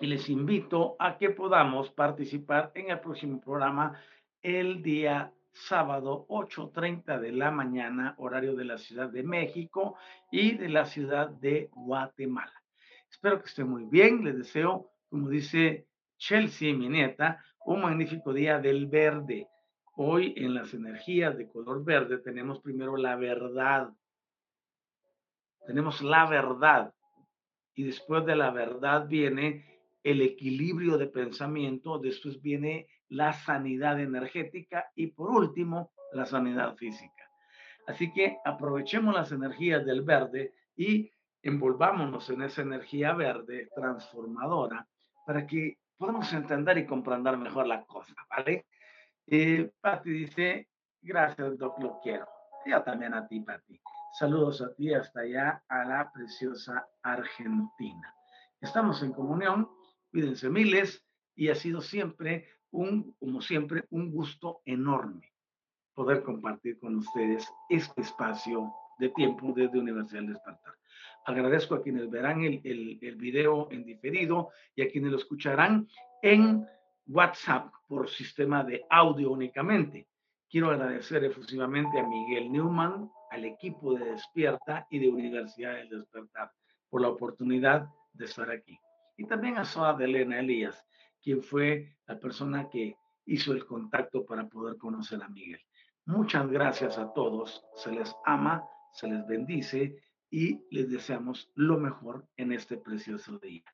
[0.00, 3.96] y les invito a que podamos participar en el próximo programa
[4.42, 9.96] el día sábado 8.30 de la mañana, horario de la Ciudad de México
[10.32, 12.64] y de la Ciudad de Guatemala.
[13.08, 14.24] Espero que estén muy bien.
[14.24, 19.46] Les deseo, como dice Chelsea, mi nieta, un magnífico día del verde.
[20.00, 23.90] Hoy en las energías de color verde tenemos primero la verdad.
[25.66, 26.94] Tenemos la verdad.
[27.74, 29.64] Y después de la verdad viene
[30.04, 37.28] el equilibrio de pensamiento, después viene la sanidad energética y por último, la sanidad física.
[37.88, 41.10] Así que aprovechemos las energías del verde y
[41.42, 44.86] envolvámonos en esa energía verde transformadora
[45.26, 48.66] para que podamos entender y comprender mejor la cosa, ¿vale?
[49.30, 50.68] Eh, Patti dice,
[51.02, 52.26] gracias, Doc, lo quiero.
[52.66, 53.80] Yo también a ti, Patti.
[54.18, 58.14] Saludos a ti hasta allá, a la preciosa Argentina.
[58.60, 59.68] Estamos en comunión
[60.10, 61.04] Cuídense miles
[61.34, 65.32] y ha sido siempre un, como siempre, un gusto enorme
[65.94, 70.74] poder compartir con ustedes este espacio de tiempo desde Universidad del Despertar.
[71.26, 75.88] Agradezco a quienes verán el, el, el video en diferido y a quienes lo escucharán
[76.22, 76.66] en
[77.08, 80.06] WhatsApp por sistema de audio únicamente.
[80.48, 86.52] Quiero agradecer efusivamente a Miguel Newman, al equipo de Despierta y de Universidad del Despertar
[86.88, 88.78] por la oportunidad de estar aquí
[89.18, 90.86] y también a Soa de Elena Elías,
[91.20, 92.96] quien fue la persona que
[93.26, 95.60] hizo el contacto para poder conocer a Miguel.
[96.06, 99.96] Muchas gracias a todos, se les ama, se les bendice
[100.30, 103.64] y les deseamos lo mejor en este precioso día.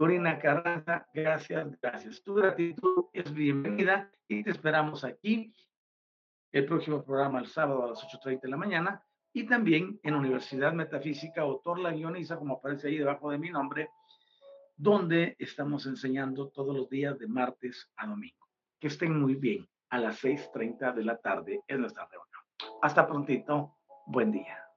[0.00, 2.22] Corina Carranza, gracias, gracias.
[2.22, 5.52] Tu gratitud es bienvenida y te esperamos aquí
[6.52, 10.72] el próximo programa el sábado a las 8.30 de la mañana y también en Universidad
[10.72, 13.90] Metafísica, autor la guioniza, como aparece ahí debajo de mi nombre,
[14.74, 18.48] donde estamos enseñando todos los días de martes a domingo.
[18.80, 19.68] Que estén muy bien.
[19.90, 22.80] A las 6.30 de la tarde es nuestra reunión.
[22.80, 23.76] Hasta prontito.
[24.06, 24.69] Buen día.